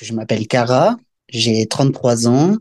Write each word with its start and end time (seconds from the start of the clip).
je 0.00 0.12
m'appelle 0.12 0.46
Cara, 0.46 0.96
j'ai 1.28 1.66
33 1.66 2.28
ans. 2.28 2.56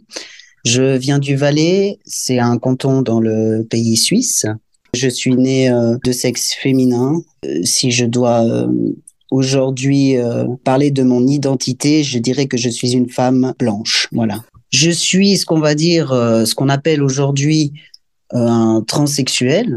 Je 0.65 0.95
viens 0.95 1.19
du 1.19 1.35
Valais, 1.35 1.99
c'est 2.05 2.39
un 2.39 2.57
canton 2.57 3.01
dans 3.01 3.19
le 3.19 3.65
pays 3.69 3.97
suisse. 3.97 4.45
Je 4.93 5.09
suis 5.09 5.35
né 5.35 5.69
euh, 5.69 5.97
de 6.03 6.11
sexe 6.11 6.53
féminin. 6.53 7.21
Euh, 7.45 7.61
si 7.63 7.91
je 7.91 8.05
dois 8.05 8.45
euh, 8.45 8.67
aujourd'hui 9.31 10.15
parler 10.63 10.91
de 10.91 11.01
mon 11.01 11.25
identité, 11.25 12.03
je 12.03 12.19
dirais 12.19 12.45
que 12.45 12.57
je 12.57 12.69
suis 12.69 12.93
une 12.93 13.09
femme 13.09 13.53
blanche. 13.57 14.07
Voilà. 14.11 14.43
Je 14.71 14.91
suis 14.91 15.37
ce 15.37 15.45
qu'on 15.45 15.59
va 15.59 15.73
dire, 15.73 16.09
ce 16.09 16.53
qu'on 16.53 16.69
appelle 16.69 17.01
aujourd'hui 17.01 17.73
un 18.31 18.83
transsexuel 18.87 19.75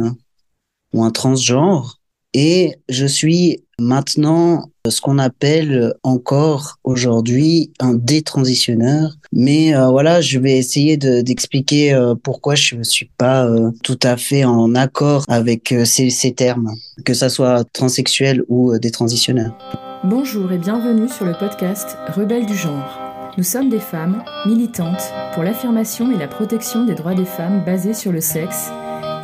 ou 0.92 1.04
un 1.04 1.10
transgenre. 1.10 1.95
Et 2.38 2.74
je 2.90 3.06
suis 3.06 3.64
maintenant 3.78 4.68
ce 4.86 5.00
qu'on 5.00 5.18
appelle 5.18 5.94
encore 6.02 6.76
aujourd'hui 6.84 7.72
un 7.80 7.94
détransitionneur. 7.94 9.16
Mais 9.32 9.74
euh, 9.74 9.88
voilà, 9.88 10.20
je 10.20 10.38
vais 10.38 10.58
essayer 10.58 10.98
d'expliquer 10.98 11.94
euh, 11.94 12.14
pourquoi 12.14 12.54
je 12.54 12.74
ne 12.74 12.82
suis 12.82 13.10
pas 13.16 13.46
euh, 13.46 13.70
tout 13.82 13.98
à 14.02 14.18
fait 14.18 14.44
en 14.44 14.74
accord 14.74 15.24
avec 15.28 15.74
ces, 15.86 16.34
termes, 16.34 16.74
que 17.06 17.14
ça 17.14 17.30
soit 17.30 17.64
transsexuel 17.72 18.44
ou 18.48 18.76
détransitionneur. 18.76 19.56
Bonjour 20.04 20.52
et 20.52 20.58
bienvenue 20.58 21.08
sur 21.08 21.24
le 21.24 21.32
podcast 21.32 21.96
Rebelles 22.14 22.44
du 22.44 22.54
genre. 22.54 23.00
Nous 23.38 23.44
sommes 23.44 23.70
des 23.70 23.80
femmes 23.80 24.22
militantes 24.44 25.10
pour 25.32 25.42
l'affirmation 25.42 26.12
et 26.14 26.18
la 26.18 26.28
protection 26.28 26.84
des 26.84 26.94
droits 26.94 27.14
des 27.14 27.24
femmes 27.24 27.64
basés 27.64 27.94
sur 27.94 28.12
le 28.12 28.20
sexe 28.20 28.68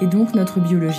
et 0.01 0.06
donc 0.06 0.34
notre 0.34 0.61
biologie. 0.61 0.98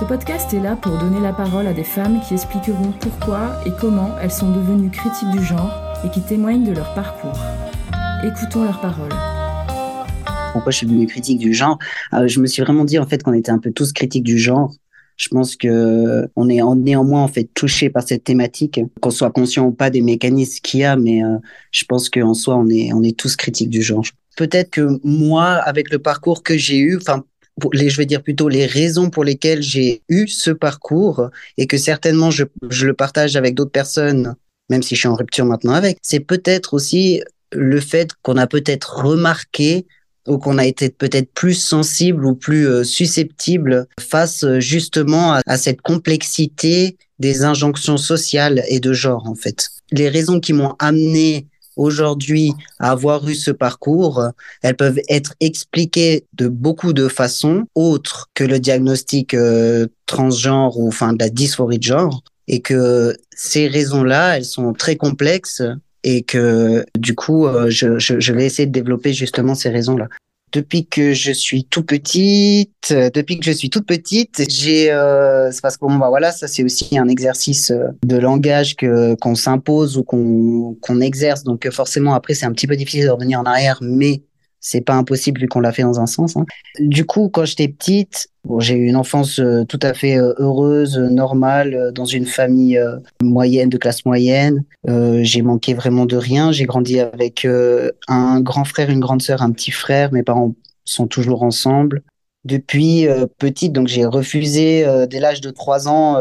Ce 0.00 0.06
podcast 0.06 0.54
est 0.54 0.60
là 0.60 0.76
pour 0.76 0.96
donner 0.96 1.20
la 1.20 1.34
parole 1.34 1.66
à 1.66 1.74
des 1.74 1.84
femmes 1.84 2.22
qui 2.26 2.32
expliqueront 2.32 2.90
pourquoi 3.00 3.60
et 3.66 3.70
comment 3.78 4.08
elles 4.22 4.30
sont 4.30 4.50
devenues 4.50 4.88
critiques 4.88 5.30
du 5.30 5.44
genre 5.44 5.74
et 6.02 6.08
qui 6.08 6.22
témoignent 6.22 6.64
de 6.64 6.72
leur 6.72 6.94
parcours. 6.94 7.38
Écoutons 8.24 8.64
leurs 8.64 8.80
paroles. 8.80 9.12
Pourquoi 10.54 10.72
je 10.72 10.78
suis 10.78 10.86
devenue 10.86 11.06
critique 11.06 11.38
du 11.38 11.52
genre? 11.52 11.78
Euh, 12.14 12.26
Je 12.28 12.40
me 12.40 12.46
suis 12.46 12.62
vraiment 12.62 12.86
dit 12.86 12.98
en 12.98 13.04
fait 13.04 13.22
qu'on 13.22 13.34
était 13.34 13.50
un 13.50 13.58
peu 13.58 13.72
tous 13.72 13.92
critiques 13.92 14.24
du 14.24 14.38
genre. 14.38 14.72
Je 15.18 15.28
pense 15.28 15.54
que 15.54 16.26
on 16.34 16.48
est 16.48 16.62
néanmoins 16.76 17.22
en 17.22 17.28
fait 17.28 17.50
touché 17.52 17.90
par 17.90 18.02
cette 18.02 18.24
thématique, 18.24 18.80
qu'on 19.02 19.10
soit 19.10 19.30
conscient 19.30 19.66
ou 19.66 19.70
pas 19.70 19.90
des 19.90 20.00
mécanismes 20.00 20.60
qu'il 20.62 20.80
y 20.80 20.84
a, 20.84 20.96
mais 20.96 21.22
euh, 21.22 21.36
je 21.72 21.84
pense 21.84 22.08
qu'en 22.08 22.32
soi 22.32 22.56
on 22.56 22.70
est 22.70 22.90
on 22.94 23.02
est 23.02 23.18
tous 23.18 23.36
critiques 23.36 23.68
du 23.68 23.82
genre. 23.82 24.04
Peut-être 24.38 24.70
que 24.70 24.98
moi, 25.04 25.44
avec 25.44 25.90
le 25.90 25.98
parcours 25.98 26.42
que 26.42 26.56
j'ai 26.56 26.78
eu, 26.78 26.96
enfin 26.96 27.22
les, 27.72 27.90
je 27.90 27.96
vais 27.96 28.06
dire 28.06 28.22
plutôt 28.22 28.48
les 28.48 28.66
raisons 28.66 29.10
pour 29.10 29.24
lesquelles 29.24 29.62
j'ai 29.62 30.02
eu 30.08 30.28
ce 30.28 30.50
parcours 30.50 31.30
et 31.56 31.66
que 31.66 31.76
certainement 31.76 32.30
je, 32.30 32.44
je 32.68 32.86
le 32.86 32.94
partage 32.94 33.36
avec 33.36 33.54
d'autres 33.54 33.70
personnes, 33.70 34.34
même 34.68 34.82
si 34.82 34.94
je 34.94 35.00
suis 35.00 35.08
en 35.08 35.14
rupture 35.14 35.44
maintenant 35.44 35.74
avec, 35.74 35.98
c'est 36.02 36.20
peut-être 36.20 36.74
aussi 36.74 37.22
le 37.52 37.80
fait 37.80 38.10
qu'on 38.22 38.36
a 38.36 38.46
peut-être 38.46 39.02
remarqué 39.04 39.86
ou 40.28 40.38
qu'on 40.38 40.58
a 40.58 40.66
été 40.66 40.90
peut-être 40.90 41.32
plus 41.32 41.54
sensible 41.54 42.24
ou 42.24 42.34
plus 42.34 42.68
euh, 42.68 42.84
susceptible 42.84 43.86
face 43.98 44.44
justement 44.58 45.32
à, 45.32 45.40
à 45.46 45.56
cette 45.56 45.80
complexité 45.80 46.96
des 47.18 47.42
injonctions 47.42 47.96
sociales 47.96 48.62
et 48.68 48.80
de 48.80 48.92
genre 48.92 49.26
en 49.26 49.34
fait. 49.34 49.70
Les 49.92 50.08
raisons 50.08 50.40
qui 50.40 50.52
m'ont 50.52 50.74
amené 50.78 51.46
aujourd'hui 51.80 52.52
avoir 52.78 53.26
eu 53.28 53.34
ce 53.34 53.50
parcours, 53.50 54.22
elles 54.62 54.76
peuvent 54.76 55.00
être 55.08 55.34
expliquées 55.40 56.26
de 56.34 56.48
beaucoup 56.48 56.92
de 56.92 57.08
façons 57.08 57.64
autres 57.74 58.28
que 58.34 58.44
le 58.44 58.60
diagnostic 58.60 59.34
euh, 59.34 59.86
transgenre 60.06 60.78
ou 60.78 60.88
enfin 60.88 61.14
de 61.14 61.18
la 61.18 61.30
dysphorie 61.30 61.78
de 61.78 61.84
genre 61.84 62.22
et 62.48 62.60
que 62.60 63.16
ces 63.34 63.66
raisons-là, 63.66 64.36
elles 64.36 64.44
sont 64.44 64.72
très 64.72 64.96
complexes 64.96 65.62
et 66.04 66.22
que 66.22 66.84
du 66.98 67.14
coup, 67.14 67.46
euh, 67.46 67.70
je, 67.70 68.32
vais 68.32 68.44
essayer 68.44 68.66
de 68.66 68.72
développer 68.72 69.12
justement 69.12 69.54
ces 69.54 69.70
raisons-là 69.70 70.08
depuis 70.52 70.86
que 70.86 71.12
je 71.12 71.32
suis 71.32 71.64
tout 71.64 71.84
petite, 71.84 72.92
depuis 72.92 73.38
que 73.38 73.44
je 73.44 73.52
suis 73.52 73.70
toute 73.70 73.86
petite, 73.86 74.42
j'ai, 74.48 74.90
euh, 74.90 75.50
c'est 75.52 75.60
parce 75.60 75.76
que 75.76 75.86
bon, 75.86 75.96
bah, 75.96 76.08
voilà, 76.08 76.32
ça 76.32 76.48
c'est 76.48 76.64
aussi 76.64 76.98
un 76.98 77.08
exercice 77.08 77.70
euh, 77.70 77.88
de 78.04 78.16
langage 78.16 78.76
que 78.76 79.14
qu'on 79.16 79.34
s'impose 79.34 79.96
ou 79.96 80.02
qu'on 80.02 80.76
qu'on 80.80 81.00
exerce. 81.00 81.44
Donc 81.44 81.66
euh, 81.66 81.70
forcément 81.70 82.14
après 82.14 82.34
c'est 82.34 82.46
un 82.46 82.52
petit 82.52 82.66
peu 82.66 82.76
difficile 82.76 83.04
de 83.04 83.10
revenir 83.10 83.40
en 83.40 83.44
arrière, 83.44 83.78
mais 83.80 84.22
c'est 84.60 84.82
pas 84.82 84.94
impossible 84.94 85.40
vu 85.40 85.48
qu'on 85.48 85.60
l'a 85.60 85.72
fait 85.72 85.82
dans 85.82 86.00
un 86.00 86.06
sens. 86.06 86.36
Hein. 86.36 86.44
Du 86.78 87.06
coup, 87.06 87.30
quand 87.30 87.44
j'étais 87.44 87.68
petite, 87.68 88.28
j'ai 88.58 88.74
eu 88.74 88.86
une 88.86 88.96
enfance 88.96 89.38
euh, 89.38 89.64
tout 89.64 89.78
à 89.82 89.94
fait 89.94 90.18
euh, 90.18 90.34
heureuse, 90.38 90.98
normale, 90.98 91.74
euh, 91.74 91.92
dans 91.92 92.04
une 92.04 92.26
famille 92.26 92.80
moyenne, 93.22 93.68
de 93.68 93.78
classe 93.78 94.04
moyenne. 94.04 94.64
j'ai 94.86 95.42
manqué 95.42 95.74
vraiment 95.74 96.06
de 96.06 96.16
rien. 96.16 96.52
J'ai 96.52 96.64
grandi 96.64 97.00
avec 97.00 97.46
un 98.08 98.40
grand 98.40 98.64
frère, 98.64 98.90
une 98.90 99.00
grande 99.00 99.22
sœur, 99.22 99.42
un 99.42 99.50
petit 99.50 99.70
frère. 99.70 100.12
Mes 100.12 100.22
parents 100.22 100.54
sont 100.84 101.06
toujours 101.06 101.42
ensemble. 101.42 102.02
Depuis 102.46 103.06
petite, 103.36 103.72
donc 103.74 103.86
j'ai 103.86 104.06
refusé 104.06 104.86
dès 105.10 105.20
l'âge 105.20 105.42
de 105.42 105.50
3 105.50 105.88
ans 105.88 106.16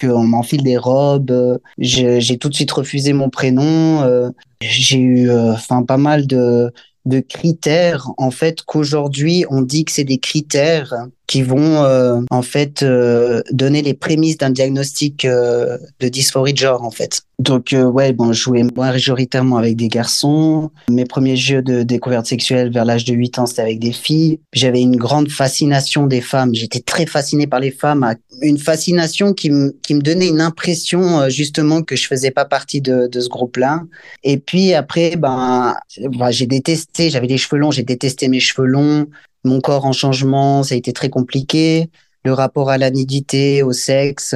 qu'on 0.00 0.22
m'enfile 0.22 0.62
des 0.62 0.76
robes. 0.76 1.58
j'ai 1.78 2.38
tout 2.38 2.48
de 2.48 2.54
suite 2.54 2.70
refusé 2.70 3.12
mon 3.12 3.30
prénom. 3.30 4.30
j'ai 4.60 4.98
eu 4.98 5.30
enfin 5.32 5.82
pas 5.82 5.96
mal 5.96 6.28
de 6.28 6.72
de 7.06 7.20
critères 7.20 8.08
en 8.18 8.30
fait 8.30 8.62
qu'aujourd'hui 8.62 9.44
on 9.50 9.62
dit 9.62 9.84
que 9.84 9.92
c'est 9.92 10.04
des 10.04 10.18
critères 10.18 10.94
qui 11.30 11.42
vont 11.42 11.84
euh, 11.84 12.20
en 12.32 12.42
fait 12.42 12.82
euh, 12.82 13.40
donner 13.52 13.82
les 13.82 13.94
prémices 13.94 14.36
d'un 14.36 14.50
diagnostic 14.50 15.24
euh, 15.24 15.78
de 16.00 16.08
dysphorie 16.08 16.54
de 16.54 16.58
genre 16.58 16.82
en 16.82 16.90
fait. 16.90 17.22
Donc 17.38 17.72
ouais 17.72 18.12
bon 18.12 18.32
je 18.32 18.42
jouais 18.42 18.64
majoritairement 18.76 19.56
avec 19.56 19.76
des 19.76 19.86
garçons. 19.86 20.72
Mes 20.90 21.04
premiers 21.04 21.36
jeux 21.36 21.62
de 21.62 21.84
découverte 21.84 22.26
sexuelle 22.26 22.72
vers 22.72 22.84
l'âge 22.84 23.04
de 23.04 23.14
8 23.14 23.38
ans 23.38 23.46
c'était 23.46 23.62
avec 23.62 23.78
des 23.78 23.92
filles. 23.92 24.40
J'avais 24.52 24.80
une 24.80 24.96
grande 24.96 25.30
fascination 25.30 26.08
des 26.08 26.20
femmes. 26.20 26.52
J'étais 26.52 26.80
très 26.80 27.06
fasciné 27.06 27.46
par 27.46 27.60
les 27.60 27.70
femmes, 27.70 28.04
une 28.42 28.58
fascination 28.58 29.32
qui 29.32 29.52
qui 29.82 29.94
me 29.94 30.02
donnait 30.02 30.28
une 30.28 30.40
impression 30.40 31.28
justement 31.28 31.82
que 31.82 31.94
je 31.94 32.08
faisais 32.08 32.32
pas 32.32 32.44
partie 32.44 32.80
de, 32.80 33.06
de 33.06 33.20
ce 33.20 33.28
groupe-là. 33.28 33.84
Et 34.24 34.36
puis 34.36 34.74
après 34.74 35.14
ben, 35.14 35.76
ben 35.96 36.30
j'ai 36.32 36.46
détesté. 36.46 37.08
J'avais 37.08 37.28
des 37.28 37.38
cheveux 37.38 37.60
longs. 37.60 37.70
J'ai 37.70 37.84
détesté 37.84 38.26
mes 38.26 38.40
cheveux 38.40 38.66
longs 38.66 39.06
mon 39.44 39.60
corps 39.60 39.86
en 39.86 39.92
changement, 39.92 40.62
ça 40.62 40.74
a 40.74 40.78
été 40.78 40.92
très 40.92 41.10
compliqué. 41.10 41.90
Le 42.24 42.34
rapport 42.34 42.68
à 42.68 42.76
la 42.76 42.90
nudité, 42.90 43.62
au 43.62 43.72
sexe, 43.72 44.34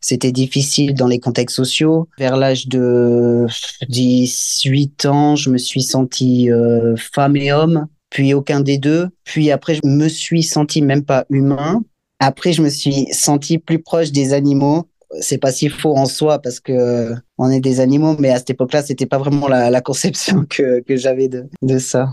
c'était 0.00 0.32
difficile 0.32 0.94
dans 0.94 1.06
les 1.06 1.20
contextes 1.20 1.56
sociaux. 1.56 2.08
Vers 2.18 2.38
l'âge 2.38 2.68
de 2.68 3.46
18 3.88 5.04
ans, 5.04 5.36
je 5.36 5.50
me 5.50 5.58
suis 5.58 5.82
sentie 5.82 6.50
euh, 6.50 6.96
femme 6.96 7.36
et 7.36 7.52
homme, 7.52 7.86
puis 8.08 8.32
aucun 8.32 8.60
des 8.60 8.78
deux. 8.78 9.08
Puis 9.24 9.50
après, 9.50 9.74
je 9.74 9.80
me 9.84 10.08
suis 10.08 10.42
senti 10.42 10.80
même 10.80 11.04
pas 11.04 11.26
humain. 11.28 11.82
Après, 12.18 12.54
je 12.54 12.62
me 12.62 12.70
suis 12.70 13.06
senti 13.12 13.58
plus 13.58 13.80
proche 13.80 14.10
des 14.10 14.32
animaux. 14.32 14.88
C'est 15.20 15.38
pas 15.38 15.52
si 15.52 15.68
faux 15.68 15.96
en 15.96 16.06
soi 16.06 16.38
parce 16.38 16.60
que 16.60 17.12
on 17.36 17.50
est 17.50 17.60
des 17.60 17.80
animaux, 17.80 18.16
mais 18.18 18.30
à 18.30 18.38
cette 18.38 18.50
époque-là, 18.50 18.82
c'était 18.82 19.06
pas 19.06 19.18
vraiment 19.18 19.48
la, 19.48 19.80
conception 19.82 20.46
que, 20.48 20.82
j'avais 20.88 21.28
de 21.28 21.78
ça. 21.78 22.08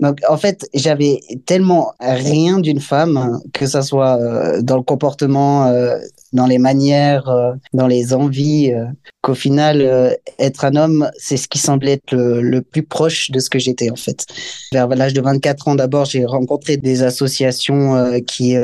Donc, 0.00 0.20
en 0.28 0.36
fait, 0.36 0.68
j'avais 0.74 1.20
tellement 1.44 1.92
rien 1.98 2.60
d'une 2.60 2.80
femme, 2.80 3.40
que 3.52 3.66
ça 3.66 3.82
soit 3.82 4.16
euh, 4.20 4.62
dans 4.62 4.76
le 4.76 4.82
comportement, 4.82 5.66
euh, 5.66 5.98
dans 6.32 6.46
les 6.46 6.58
manières, 6.58 7.28
euh, 7.28 7.52
dans 7.72 7.88
les 7.88 8.14
envies, 8.14 8.72
qu'au 9.22 9.34
final, 9.34 10.16
être 10.38 10.64
un 10.64 10.76
homme, 10.76 11.10
c'est 11.18 11.36
ce 11.36 11.48
qui 11.48 11.58
semblait 11.58 11.94
être 11.94 12.14
le, 12.14 12.40
le, 12.40 12.62
plus 12.62 12.84
proche 12.84 13.32
de 13.32 13.40
ce 13.40 13.50
que 13.50 13.58
j'étais, 13.58 13.90
en 13.90 13.96
fait. 13.96 14.24
Vers 14.72 14.86
l'âge 14.88 15.14
de 15.14 15.20
24 15.20 15.68
ans, 15.68 15.74
d'abord, 15.74 16.04
j'ai 16.04 16.24
rencontré 16.24 16.76
des 16.76 17.02
associations 17.02 18.20
qui 18.26 18.54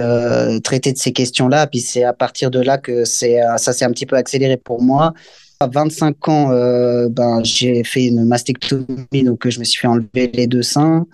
traitaient 0.63 0.93
de 0.93 0.99
ces 0.99 1.13
questions-là. 1.13 1.67
Puis 1.67 1.81
c'est 1.81 2.05
à 2.05 2.13
partir 2.13 2.51
de 2.53 2.61
là 2.61 2.79
que 2.79 3.05
c'est, 3.05 3.41
ça 3.57 3.73
s'est 3.73 3.85
un 3.85 3.91
petit 3.91 4.07
peu 4.07 4.17
accéléré 4.17 4.57
pour 4.57 4.81
moi. 4.81 5.13
À 5.61 5.69
25 5.69 6.29
ans, 6.29 6.51
euh, 6.51 7.09
ben, 7.09 7.43
j'ai 7.45 7.85
fait 7.85 8.07
une 8.07 8.25
mastectomie, 8.25 9.23
donc 9.25 9.49
je 9.49 9.59
me 9.59 9.65
suis 9.65 9.81
fait 9.81 9.87
enlever 9.87 10.31
les 10.33 10.47
deux 10.47 10.63
seins. 10.63 11.07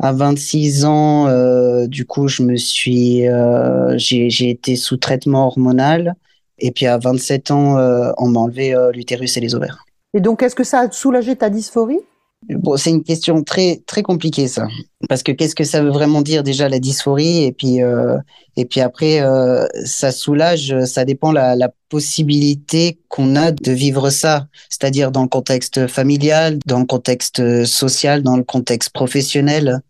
À 0.00 0.12
26 0.12 0.84
ans, 0.84 1.28
euh, 1.28 1.86
du 1.86 2.04
coup, 2.04 2.26
je 2.26 2.42
me 2.42 2.56
suis, 2.56 3.28
euh, 3.28 3.94
j'ai 3.96 4.50
été 4.50 4.76
sous 4.76 4.96
traitement 4.96 5.46
hormonal. 5.46 6.14
Et 6.58 6.70
puis 6.70 6.86
à 6.86 6.98
27 6.98 7.50
ans, 7.50 7.76
on 8.18 8.28
m'a 8.28 8.40
enlevé 8.40 8.74
l'utérus 8.94 9.36
et 9.36 9.40
les 9.40 9.54
ovaires. 9.54 9.84
Et 10.14 10.20
donc, 10.20 10.42
est-ce 10.42 10.54
que 10.54 10.64
ça 10.64 10.80
a 10.80 10.90
soulagé 10.90 11.36
ta 11.36 11.50
dysphorie? 11.50 12.00
Bon, 12.50 12.76
c'est 12.76 12.90
une 12.90 13.02
question 13.02 13.42
très 13.42 13.82
très 13.86 14.02
compliquée 14.02 14.48
ça, 14.48 14.66
parce 15.08 15.22
que 15.22 15.32
qu'est-ce 15.32 15.54
que 15.54 15.64
ça 15.64 15.82
veut 15.82 15.90
vraiment 15.90 16.20
dire 16.20 16.42
déjà 16.42 16.68
la 16.68 16.78
dysphorie? 16.78 17.44
Et 17.44 17.52
puis 17.52 17.82
euh, 17.82 18.18
et 18.56 18.64
puis 18.64 18.80
après 18.80 19.20
euh, 19.20 19.66
ça 19.84 20.12
soulage, 20.12 20.74
ça 20.84 21.04
dépend 21.04 21.32
la, 21.32 21.56
la 21.56 21.70
possibilité 21.88 22.98
qu'on 23.08 23.36
a 23.36 23.50
de 23.52 23.72
vivre 23.72 24.10
ça, 24.10 24.46
c'est-à-dire 24.68 25.10
dans 25.10 25.22
le 25.22 25.28
contexte 25.28 25.86
familial, 25.86 26.58
dans 26.66 26.80
le 26.80 26.86
contexte 26.86 27.64
social, 27.64 28.22
dans 28.22 28.36
le 28.36 28.44
contexte 28.44 28.90
professionnel, 28.90 29.80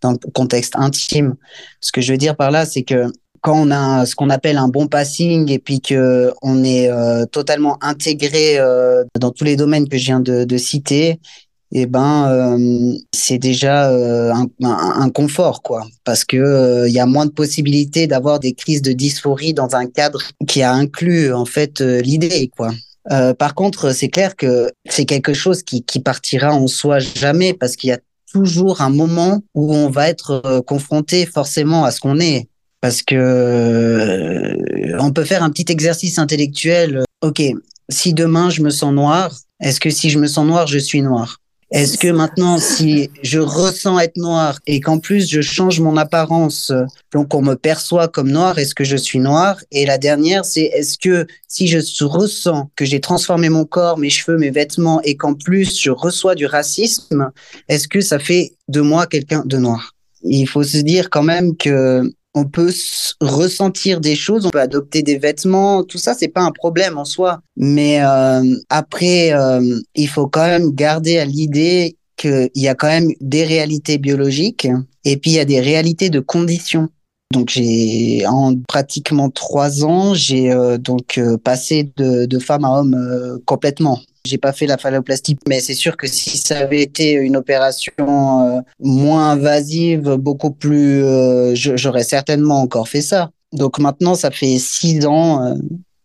dans 0.00 0.12
le 0.12 0.18
contexte 0.32 0.74
intime. 0.76 1.34
Ce 1.80 1.92
que 1.92 2.00
je 2.00 2.12
veux 2.12 2.18
dire 2.18 2.36
par 2.36 2.50
là, 2.50 2.66
c'est 2.66 2.82
que 2.82 3.10
quand 3.46 3.54
on 3.56 3.70
a 3.70 4.06
ce 4.06 4.16
qu'on 4.16 4.30
appelle 4.30 4.58
un 4.58 4.66
bon 4.68 4.88
passing 4.88 5.50
et 5.52 5.60
puis 5.60 5.80
que 5.80 6.32
on 6.42 6.64
est 6.64 6.90
euh, 6.90 7.26
totalement 7.26 7.78
intégré 7.80 8.58
euh, 8.58 9.04
dans 9.20 9.30
tous 9.30 9.44
les 9.44 9.54
domaines 9.54 9.88
que 9.88 9.98
je 9.98 10.06
viens 10.06 10.20
de, 10.20 10.44
de 10.44 10.56
citer 10.56 11.20
eh 11.72 11.86
ben 11.86 12.30
euh, 12.30 12.96
c'est 13.12 13.38
déjà 13.38 13.90
euh, 13.90 14.32
un, 14.62 15.10
confort 15.10 15.62
quoi. 15.62 15.86
Parce 16.04 16.24
que 16.24 16.36
il 16.36 16.40
euh, 16.40 16.88
y 16.88 17.00
a 17.00 17.06
moins 17.06 17.26
de 17.26 17.32
possibilités 17.32 18.06
d'avoir 18.06 18.38
des 18.38 18.52
crises 18.52 18.82
de 18.82 18.92
dysphorie 18.92 19.52
dans 19.52 19.74
un 19.74 19.86
cadre 19.86 20.22
qui 20.46 20.62
a 20.62 20.72
inclus 20.72 21.32
en 21.32 21.44
fait 21.44 21.80
l'idée 21.80 22.50
quoi. 22.56 22.70
Par 23.38 23.54
contre 23.54 23.92
c'est 23.92 24.08
clair 24.08 24.34
que 24.36 24.70
c'est 24.88 25.04
quelque 25.04 25.32
chose 25.32 25.62
qui, 25.62 25.82
qui 25.82 26.00
partira 26.00 26.52
en 26.52 26.66
soi 26.66 26.98
jamais 26.98 27.52
parce 27.52 27.76
qu'il 27.76 27.90
y 27.90 27.92
a 27.92 28.00
toujours 28.32 28.80
un 28.80 28.90
moment 28.90 29.42
où 29.54 29.74
on 29.74 29.90
va 29.90 30.08
être 30.08 30.62
confronté 30.66 31.26
forcément 31.26 31.84
à 31.84 31.90
ce 31.90 32.00
qu'on 32.00 32.20
est. 32.20 32.48
Parce 32.80 33.02
que 33.02 34.56
on 35.00 35.12
peut 35.12 35.24
faire 35.24 35.42
un 35.42 35.50
petit 35.50 35.70
exercice 35.70 36.18
intellectuel. 36.18 37.02
Ok 37.22 37.42
si 37.88 38.12
demain 38.12 38.50
je 38.50 38.62
me 38.62 38.70
sens 38.70 38.92
noir 38.92 39.30
est-ce 39.60 39.78
que 39.78 39.90
si 39.90 40.10
je 40.10 40.18
me 40.18 40.26
sens 40.26 40.46
noir 40.46 40.66
je 40.66 40.78
suis 40.78 41.02
noir? 41.02 41.40
Est-ce 41.72 41.98
que 41.98 42.08
maintenant, 42.08 42.58
si 42.58 43.10
je 43.22 43.40
ressens 43.40 43.98
être 43.98 44.16
noir 44.16 44.60
et 44.68 44.80
qu'en 44.80 45.00
plus 45.00 45.28
je 45.28 45.40
change 45.40 45.80
mon 45.80 45.96
apparence, 45.96 46.72
donc 47.12 47.34
on 47.34 47.42
me 47.42 47.54
perçoit 47.54 48.06
comme 48.06 48.30
noir, 48.30 48.58
est-ce 48.58 48.74
que 48.74 48.84
je 48.84 48.96
suis 48.96 49.18
noir? 49.18 49.58
Et 49.72 49.84
la 49.84 49.98
dernière, 49.98 50.44
c'est 50.44 50.62
est-ce 50.62 50.96
que 50.96 51.26
si 51.48 51.66
je 51.66 52.04
ressens 52.04 52.70
que 52.76 52.84
j'ai 52.84 53.00
transformé 53.00 53.48
mon 53.48 53.64
corps, 53.64 53.98
mes 53.98 54.10
cheveux, 54.10 54.38
mes 54.38 54.50
vêtements 54.50 55.00
et 55.02 55.16
qu'en 55.16 55.34
plus 55.34 55.80
je 55.80 55.90
reçois 55.90 56.36
du 56.36 56.46
racisme, 56.46 57.30
est-ce 57.68 57.88
que 57.88 58.00
ça 58.00 58.20
fait 58.20 58.52
de 58.68 58.80
moi 58.80 59.06
quelqu'un 59.06 59.42
de 59.44 59.56
noir? 59.56 59.92
Il 60.22 60.46
faut 60.46 60.64
se 60.64 60.78
dire 60.78 61.10
quand 61.10 61.24
même 61.24 61.56
que 61.56 62.12
on 62.36 62.44
peut 62.44 62.70
ressentir 63.22 63.98
des 63.98 64.14
choses, 64.14 64.44
on 64.44 64.50
peut 64.50 64.60
adopter 64.60 65.02
des 65.02 65.16
vêtements, 65.16 65.82
tout 65.82 65.96
ça, 65.96 66.12
c'est 66.12 66.28
pas 66.28 66.42
un 66.42 66.52
problème 66.52 66.98
en 66.98 67.06
soi. 67.06 67.40
Mais 67.56 68.04
euh, 68.04 68.56
après, 68.68 69.32
euh, 69.32 69.80
il 69.94 70.06
faut 70.06 70.28
quand 70.28 70.46
même 70.46 70.70
garder 70.72 71.18
à 71.18 71.24
l'idée 71.24 71.96
qu'il 72.16 72.50
y 72.54 72.68
a 72.68 72.74
quand 72.74 72.88
même 72.88 73.10
des 73.22 73.44
réalités 73.44 73.96
biologiques 73.96 74.68
et 75.04 75.16
puis 75.16 75.32
il 75.32 75.34
y 75.34 75.40
a 75.40 75.46
des 75.46 75.60
réalités 75.60 76.10
de 76.10 76.20
conditions. 76.20 76.90
Donc 77.32 77.50
j'ai 77.50 78.24
en 78.26 78.54
pratiquement 78.68 79.30
trois 79.30 79.84
ans, 79.84 80.14
j'ai 80.14 80.52
euh, 80.52 80.78
donc 80.78 81.20
passé 81.42 81.90
de, 81.96 82.26
de, 82.26 82.38
femme 82.38 82.64
à 82.64 82.78
homme 82.78 83.40
complètement. 83.44 84.00
J'ai 84.26 84.38
pas 84.38 84.52
fait 84.52 84.66
la 84.66 84.76
phalloplastie, 84.76 85.38
mais 85.48 85.60
c'est 85.60 85.74
sûr 85.74 85.96
que 85.96 86.08
si 86.08 86.36
ça 86.36 86.58
avait 86.58 86.82
été 86.82 87.12
une 87.12 87.36
opération 87.36 87.92
euh, 87.98 88.60
moins 88.80 89.30
invasive, 89.30 90.16
beaucoup 90.16 90.50
plus, 90.50 91.04
euh, 91.04 91.54
j'aurais 91.54 92.02
certainement 92.02 92.60
encore 92.60 92.88
fait 92.88 93.02
ça. 93.02 93.30
Donc 93.52 93.78
maintenant, 93.78 94.16
ça 94.16 94.32
fait 94.32 94.58
six 94.58 95.06
ans 95.06 95.44
euh, 95.44 95.54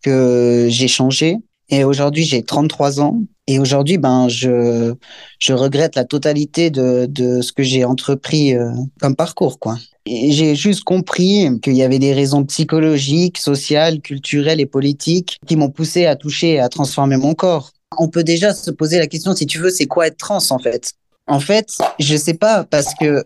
que 0.02 0.68
j'ai 0.70 0.86
changé. 0.86 1.38
Et 1.72 1.82
aujourd'hui, 1.82 2.22
j'ai 2.24 2.44
33 2.44 3.00
ans. 3.00 3.18
Et 3.48 3.58
aujourd'hui, 3.58 3.98
ben, 3.98 4.28
je, 4.28 4.94
je 5.40 5.52
regrette 5.52 5.96
la 5.96 6.04
totalité 6.04 6.70
de, 6.70 7.06
de 7.06 7.40
ce 7.40 7.52
que 7.52 7.64
j'ai 7.64 7.84
entrepris 7.84 8.54
comme 9.00 9.16
parcours, 9.16 9.58
quoi. 9.58 9.78
J'ai 10.06 10.54
juste 10.54 10.84
compris 10.84 11.48
qu'il 11.60 11.74
y 11.74 11.82
avait 11.82 11.98
des 11.98 12.12
raisons 12.12 12.44
psychologiques, 12.44 13.38
sociales, 13.38 14.00
culturelles 14.00 14.60
et 14.60 14.66
politiques 14.66 15.38
qui 15.46 15.56
m'ont 15.56 15.70
poussé 15.70 16.06
à 16.06 16.14
toucher 16.14 16.52
et 16.52 16.60
à 16.60 16.68
transformer 16.68 17.16
mon 17.16 17.34
corps 17.34 17.72
on 17.98 18.08
peut 18.08 18.24
déjà 18.24 18.54
se 18.54 18.70
poser 18.70 18.98
la 18.98 19.06
question, 19.06 19.34
si 19.34 19.46
tu 19.46 19.58
veux, 19.58 19.70
c'est 19.70 19.86
quoi 19.86 20.06
être 20.06 20.16
trans 20.16 20.38
en 20.50 20.58
fait? 20.58 20.92
En 21.26 21.40
fait, 21.40 21.78
je 21.98 22.16
sais 22.16 22.34
pas 22.34 22.64
parce 22.64 22.94
que 22.94 23.24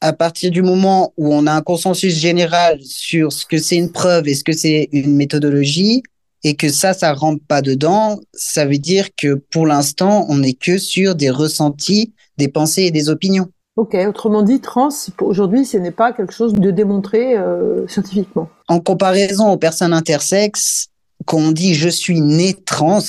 à 0.00 0.12
partir 0.12 0.50
du 0.50 0.62
moment 0.62 1.12
où 1.16 1.32
on 1.32 1.46
a 1.46 1.52
un 1.52 1.62
consensus 1.62 2.14
général 2.14 2.80
sur 2.82 3.32
ce 3.32 3.46
que 3.46 3.58
c'est 3.58 3.76
une 3.76 3.92
preuve 3.92 4.26
et 4.26 4.34
ce 4.34 4.42
que 4.42 4.52
c'est 4.52 4.88
une 4.92 5.14
méthodologie, 5.14 6.02
et 6.44 6.54
que 6.54 6.68
ça, 6.68 6.92
ça 6.92 7.12
rentre 7.12 7.42
pas 7.46 7.62
dedans, 7.62 8.18
ça 8.34 8.64
veut 8.64 8.78
dire 8.78 9.08
que 9.16 9.34
pour 9.34 9.66
l'instant, 9.66 10.26
on 10.28 10.38
n'est 10.38 10.54
que 10.54 10.78
sur 10.78 11.14
des 11.14 11.30
ressentis, 11.30 12.12
des 12.38 12.48
pensées 12.48 12.82
et 12.82 12.90
des 12.90 13.08
opinions. 13.08 13.48
Ok, 13.76 13.96
autrement 14.06 14.42
dit, 14.42 14.60
trans, 14.60 14.90
aujourd'hui, 15.20 15.64
ce 15.64 15.78
n'est 15.78 15.92
pas 15.92 16.12
quelque 16.12 16.34
chose 16.34 16.52
de 16.52 16.70
démontré 16.70 17.38
euh, 17.38 17.86
scientifiquement. 17.88 18.50
En 18.68 18.80
comparaison 18.80 19.50
aux 19.50 19.56
personnes 19.56 19.94
intersexes, 19.94 20.88
qu'on 21.26 21.52
dit 21.52 21.74
je 21.74 21.88
suis 21.88 22.20
né 22.20 22.54
trans, 22.64 23.00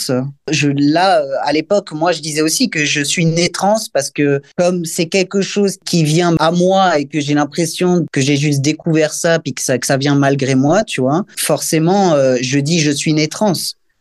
je 0.50 0.70
là 0.70 1.24
à 1.44 1.54
l'époque 1.54 1.92
moi 1.92 2.12
je 2.12 2.22
disais 2.22 2.42
aussi 2.42 2.70
que 2.70 2.86
je 2.86 3.02
suis 3.02 3.26
né 3.26 3.50
trans 3.50 3.80
parce 3.94 4.10
que 4.10 4.42
comme 4.58 4.86
c'est 4.86 5.08
quelque 5.08 5.42
chose 5.42 5.78
qui 5.86 6.04
vient 6.04 6.36
à 6.40 6.52
moi 6.52 7.00
et 7.00 7.06
que 7.06 7.20
j'ai 7.20 7.34
l'impression 7.34 8.06
que 8.12 8.22
j'ai 8.22 8.38
juste 8.38 8.62
découvert 8.62 9.14
ça 9.14 9.40
puis 9.40 9.54
que 9.54 9.62
ça 9.62 9.78
que 9.78 9.88
ça 9.88 9.98
vient 9.98 10.16
malgré 10.16 10.56
moi, 10.56 10.84
tu 10.84 11.02
vois. 11.02 11.26
Forcément 11.38 12.14
euh, 12.14 12.38
je 12.42 12.60
dis 12.60 12.80
je 12.80 12.92
suis 12.92 13.14
né 13.14 13.28
trans 13.28 13.54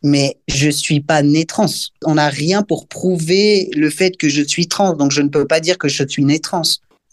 mais 0.03 0.37
je 0.49 0.69
suis 0.69 0.99
pas 0.99 1.23
né 1.23 1.45
trans. 1.45 1.65
On 2.05 2.15
n'a 2.15 2.27
rien 2.27 2.61
pour 2.61 2.87
prouver 2.87 3.69
le 3.73 3.89
fait 3.89 4.17
que 4.17 4.27
je 4.27 4.43
suis 4.43 4.67
trans, 4.67 4.93
donc 4.93 5.11
je 5.11 5.21
ne 5.21 5.29
peux 5.29 5.47
pas 5.47 5.61
dire 5.61 5.77
que 5.77 5.87
je 5.87 6.03
suis 6.05 6.25
né 6.25 6.39
trans. 6.39 6.61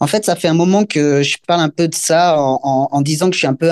En 0.01 0.07
fait, 0.07 0.25
ça 0.25 0.35
fait 0.35 0.47
un 0.47 0.55
moment 0.55 0.83
que 0.83 1.21
je 1.21 1.37
parle 1.47 1.61
un 1.61 1.69
peu 1.69 1.87
de 1.87 1.93
ça 1.93 2.35
en, 2.35 3.01
disant 3.01 3.29
que 3.29 3.35
je 3.35 3.37
suis 3.37 3.47
un 3.47 3.53
peu 3.53 3.69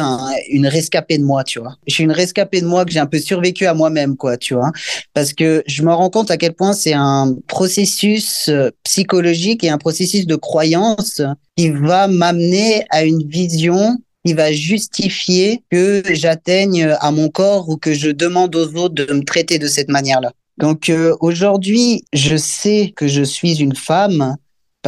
une 0.52 0.68
rescapée 0.68 1.18
de 1.18 1.24
moi, 1.24 1.44
tu 1.44 1.60
vois. 1.60 1.76
Je 1.88 1.96
suis 1.96 2.04
une 2.04 2.12
rescapée 2.12 2.62
de 2.62 2.68
moi 2.68 2.86
que 2.86 2.92
j'ai 2.92 3.00
un 3.00 3.08
peu 3.08 3.18
survécu 3.18 3.66
à 3.66 3.74
moi-même, 3.74 4.16
quoi, 4.16 4.38
tu 4.38 4.54
vois. 4.54 4.70
Parce 5.16 5.34
que 5.34 5.64
je 5.66 5.82
me 5.82 5.92
rends 5.92 6.12
compte 6.12 6.30
à 6.30 6.38
quel 6.38 6.54
point 6.54 6.74
c'est 6.74 6.94
un 6.94 7.36
processus 7.48 8.48
euh, 8.48 8.70
psychologique 8.84 9.64
et 9.64 9.70
un 9.70 9.80
processus 9.80 10.28
de 10.28 10.36
croyance 10.36 11.20
qui 11.58 11.72
va 11.72 12.08
m'amener 12.08 12.86
à 12.92 13.06
une 13.06 13.28
vision 13.28 13.98
qui 14.24 14.36
va 14.36 14.52
justifier 14.52 15.64
que 15.72 16.04
j'atteigne 16.12 16.96
à 17.00 17.10
mon 17.10 17.30
corps 17.30 17.70
ou 17.70 17.78
que 17.78 17.94
je 17.94 18.12
demande 18.12 18.56
aux 18.56 18.76
autres 18.76 18.94
de 18.94 19.12
me 19.12 19.24
traiter 19.24 19.58
de 19.58 19.68
cette 19.68 19.90
manière-là. 19.90 20.32
Donc 20.60 20.90
euh, 20.90 21.16
aujourd'hui, 21.22 22.04
je 22.14 22.38
sais 22.38 22.94
que 22.96 23.08
je 23.08 23.24
suis 23.24 23.62
une 23.62 23.76
femme 23.76 24.36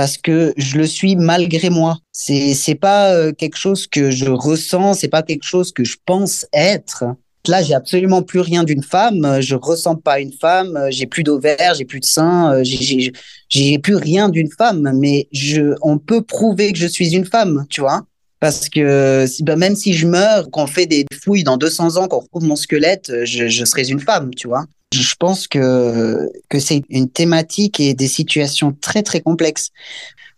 parce 0.02 0.18
que 0.18 0.52
je 0.58 0.80
le 0.80 0.88
suis 0.88 1.16
malgré 1.16 1.70
moi. 1.70 2.00
C'est 2.12 2.56
c'est 2.56 2.74
pas 2.74 3.14
euh, 3.14 3.34
quelque 3.34 3.56
chose 3.56 3.86
que 3.86 4.10
je 4.10 4.32
ressens, 4.32 4.96
c'est 4.96 5.10
pas 5.10 5.22
quelque 5.22 5.46
chose 5.46 5.72
que 5.72 5.84
je 5.84 5.98
pense 6.08 6.48
être. 6.54 7.04
Là, 7.48 7.62
j'ai 7.62 7.76
absolument 7.76 8.24
plus 8.24 8.40
rien 8.40 8.64
d'une 8.64 8.82
femme. 8.82 9.40
Je 9.42 9.54
ressens 9.54 9.98
pas 9.98 10.20
une 10.20 10.34
femme. 10.34 10.88
J'ai 10.90 11.06
plus 11.06 11.22
d'ovaires, 11.22 11.76
j'ai 11.76 11.86
plus 11.86 12.00
de 12.00 12.06
seins, 12.06 12.64
j'ai 12.64 13.14
j'ai 13.48 13.78
plus 13.78 13.96
rien 13.96 14.30
d'une 14.30 14.50
femme. 14.50 14.92
Mais 14.96 15.28
je, 15.32 15.76
on 15.84 16.00
peut 16.00 16.24
prouver 16.24 16.72
que 16.72 16.80
je 16.80 16.88
suis 16.88 17.14
une 17.14 17.26
femme, 17.26 17.68
tu 17.70 17.82
vois. 17.82 18.02
Parce 18.40 18.70
que 18.70 19.28
ben, 19.44 19.56
même 19.56 19.76
si 19.76 19.94
je 19.94 20.08
meurs, 20.08 20.50
qu'on 20.50 20.66
fait 20.66 20.88
des 20.88 21.06
fouilles 21.14 21.44
dans 21.44 21.58
200 21.58 21.98
ans, 21.98 22.08
qu'on 22.08 22.22
retrouve 22.22 22.46
mon 22.46 22.56
squelette, 22.56 23.12
je, 23.24 23.50
je 23.50 23.66
serai 23.66 23.88
une 23.88 24.00
femme, 24.00 24.34
tu 24.34 24.48
vois. 24.48 24.66
Je 24.94 25.16
pense 25.20 25.48
que, 25.48 26.30
que 26.50 26.60
c'est 26.60 26.84
une 26.90 27.10
thématique 27.10 27.80
et 27.80 27.94
des 27.94 28.08
situations 28.08 28.76
très, 28.80 29.04
très 29.04 29.22
complexes. 29.22 29.70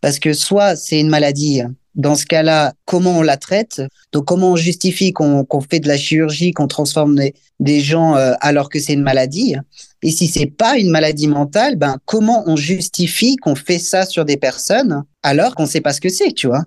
Parce 0.01 0.19
que 0.19 0.33
soit 0.33 0.75
c'est 0.75 0.99
une 0.99 1.09
maladie, 1.09 1.61
dans 1.95 2.15
ce 2.15 2.25
cas-là, 2.25 2.73
comment 2.85 3.19
on 3.19 3.21
la 3.21 3.37
traite 3.37 3.81
Donc, 4.11 4.25
comment 4.25 4.51
on 4.51 4.55
justifie 4.55 5.13
qu'on 5.13 5.45
fait 5.69 5.79
de 5.79 5.87
la 5.87 5.97
chirurgie, 5.97 6.51
qu'on 6.51 6.67
transforme 6.67 7.19
des, 7.59 7.79
gens 7.79 8.15
euh, 8.15 8.33
alors 8.41 8.69
que 8.69 8.79
c'est 8.79 8.93
une 8.93 9.03
maladie 9.03 9.55
Et 10.01 10.11
si 10.11 10.27
c'est 10.27 10.47
pas 10.47 10.77
une 10.77 10.89
maladie 10.89 11.27
mentale, 11.27 11.75
ben 11.75 11.97
comment 12.05 12.43
on 12.47 12.55
justifie 12.55 13.35
qu'on 13.37 13.55
fait 13.55 13.79
ça 13.79 14.05
sur 14.05 14.25
des 14.25 14.37
personnes 14.37 15.03
alors 15.21 15.55
qu'on 15.55 15.65
sait 15.65 15.81
pas 15.81 15.93
ce 15.93 16.01
que 16.01 16.09
c'est, 16.09 16.33
tu 16.33 16.47
vois? 16.47 16.63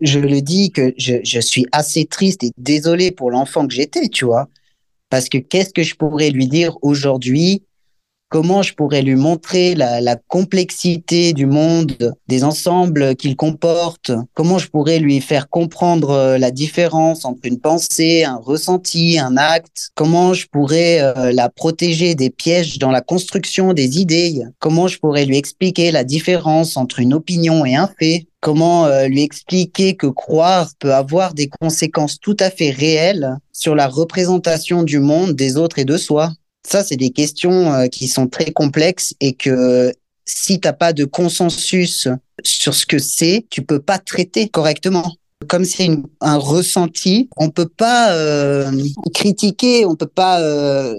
Je 0.00 0.20
le 0.20 0.40
dis 0.40 0.70
que 0.70 0.94
je, 0.96 1.16
je 1.24 1.40
suis 1.40 1.66
assez 1.72 2.06
triste 2.06 2.44
et 2.44 2.52
désolé 2.56 3.10
pour 3.10 3.32
l'enfant 3.32 3.66
que 3.66 3.74
j'étais, 3.74 4.08
tu 4.08 4.24
vois. 4.24 4.48
Parce 5.10 5.28
que 5.28 5.38
qu'est-ce 5.38 5.72
que 5.72 5.82
je 5.82 5.94
pourrais 5.94 6.30
lui 6.30 6.48
dire 6.48 6.76
aujourd'hui 6.82 7.62
Comment 8.30 8.60
je 8.60 8.74
pourrais 8.74 9.00
lui 9.00 9.14
montrer 9.14 9.74
la, 9.74 10.02
la 10.02 10.16
complexité 10.16 11.32
du 11.32 11.46
monde, 11.46 12.14
des 12.28 12.44
ensembles 12.44 13.16
qu'il 13.16 13.36
comporte 13.36 14.12
Comment 14.34 14.58
je 14.58 14.68
pourrais 14.68 14.98
lui 14.98 15.22
faire 15.22 15.48
comprendre 15.48 16.10
euh, 16.10 16.38
la 16.38 16.50
différence 16.50 17.24
entre 17.24 17.40
une 17.44 17.58
pensée, 17.58 18.24
un 18.24 18.36
ressenti, 18.36 19.18
un 19.18 19.38
acte 19.38 19.92
Comment 19.94 20.34
je 20.34 20.46
pourrais 20.46 21.00
euh, 21.00 21.32
la 21.32 21.48
protéger 21.48 22.14
des 22.14 22.28
pièges 22.28 22.78
dans 22.78 22.90
la 22.90 23.00
construction 23.00 23.72
des 23.72 23.98
idées 23.98 24.42
Comment 24.58 24.88
je 24.88 24.98
pourrais 24.98 25.24
lui 25.24 25.38
expliquer 25.38 25.90
la 25.90 26.04
différence 26.04 26.76
entre 26.76 27.00
une 27.00 27.14
opinion 27.14 27.64
et 27.64 27.76
un 27.76 27.88
fait 27.98 28.26
Comment 28.40 28.84
euh, 28.84 29.08
lui 29.08 29.22
expliquer 29.22 29.96
que 29.96 30.06
croire 30.06 30.70
peut 30.78 30.94
avoir 30.94 31.32
des 31.32 31.48
conséquences 31.60 32.20
tout 32.20 32.36
à 32.40 32.50
fait 32.50 32.70
réelles 32.70 33.36
sur 33.52 33.74
la 33.74 33.88
représentation 33.88 34.82
du 34.82 35.00
monde, 35.00 35.32
des 35.32 35.56
autres 35.56 35.78
et 35.78 35.84
de 35.86 35.96
soi 35.96 36.32
Ça, 36.66 36.84
c'est 36.84 36.96
des 36.96 37.10
questions 37.10 37.72
euh, 37.72 37.86
qui 37.86 38.08
sont 38.08 38.28
très 38.28 38.52
complexes 38.52 39.14
et 39.20 39.32
que 39.32 39.92
si 40.24 40.60
t'as 40.60 40.72
pas 40.72 40.92
de 40.92 41.04
consensus 41.04 42.08
sur 42.44 42.74
ce 42.74 42.86
que 42.86 42.98
c'est, 42.98 43.46
tu 43.50 43.62
peux 43.62 43.80
pas 43.80 43.98
traiter 43.98 44.48
correctement. 44.48 45.16
Comme 45.48 45.64
c'est 45.64 45.88
un 46.20 46.36
ressenti, 46.36 47.28
on 47.36 47.50
peut 47.50 47.68
pas 47.68 48.12
euh, 48.12 48.70
critiquer, 49.14 49.86
on 49.86 49.94
peut 49.94 50.06
pas 50.06 50.40
euh, 50.40 50.94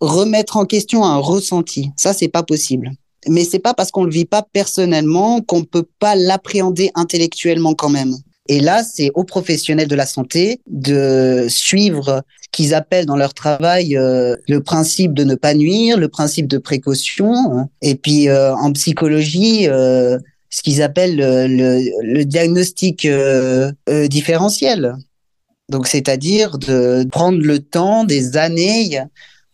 remettre 0.00 0.56
en 0.56 0.66
question 0.66 1.04
un 1.04 1.16
ressenti. 1.16 1.90
Ça, 1.96 2.12
c'est 2.12 2.28
pas 2.28 2.42
possible. 2.42 2.90
Mais 3.28 3.44
c'est 3.44 3.58
pas 3.58 3.74
parce 3.74 3.90
qu'on 3.90 4.04
le 4.04 4.12
vit 4.12 4.24
pas 4.24 4.42
personnellement 4.52 5.40
qu'on 5.40 5.64
peut 5.64 5.86
pas 5.98 6.14
l'appréhender 6.14 6.90
intellectuellement 6.94 7.74
quand 7.74 7.88
même. 7.88 8.16
Et 8.48 8.60
là, 8.60 8.82
c'est 8.82 9.10
aux 9.14 9.24
professionnels 9.24 9.88
de 9.88 9.94
la 9.94 10.06
santé 10.06 10.60
de 10.66 11.46
suivre 11.48 12.22
ce 12.42 12.48
qu'ils 12.52 12.74
appellent 12.74 13.06
dans 13.06 13.16
leur 13.16 13.34
travail 13.34 13.96
euh, 13.96 14.36
le 14.48 14.62
principe 14.62 15.14
de 15.14 15.24
ne 15.24 15.34
pas 15.34 15.54
nuire, 15.54 15.98
le 15.98 16.08
principe 16.08 16.46
de 16.46 16.58
précaution, 16.58 17.32
hein. 17.34 17.68
et 17.82 17.94
puis 17.94 18.28
euh, 18.28 18.54
en 18.54 18.72
psychologie, 18.72 19.68
euh, 19.68 20.18
ce 20.50 20.62
qu'ils 20.62 20.82
appellent 20.82 21.16
le, 21.16 21.46
le, 22.02 22.24
diagnostic 22.24 23.06
différentiel. 24.08 24.94
Donc, 25.68 25.88
c'est-à-dire 25.88 26.56
de 26.58 27.04
prendre 27.10 27.38
le 27.38 27.58
temps 27.58 28.04
des 28.04 28.36
années 28.36 29.02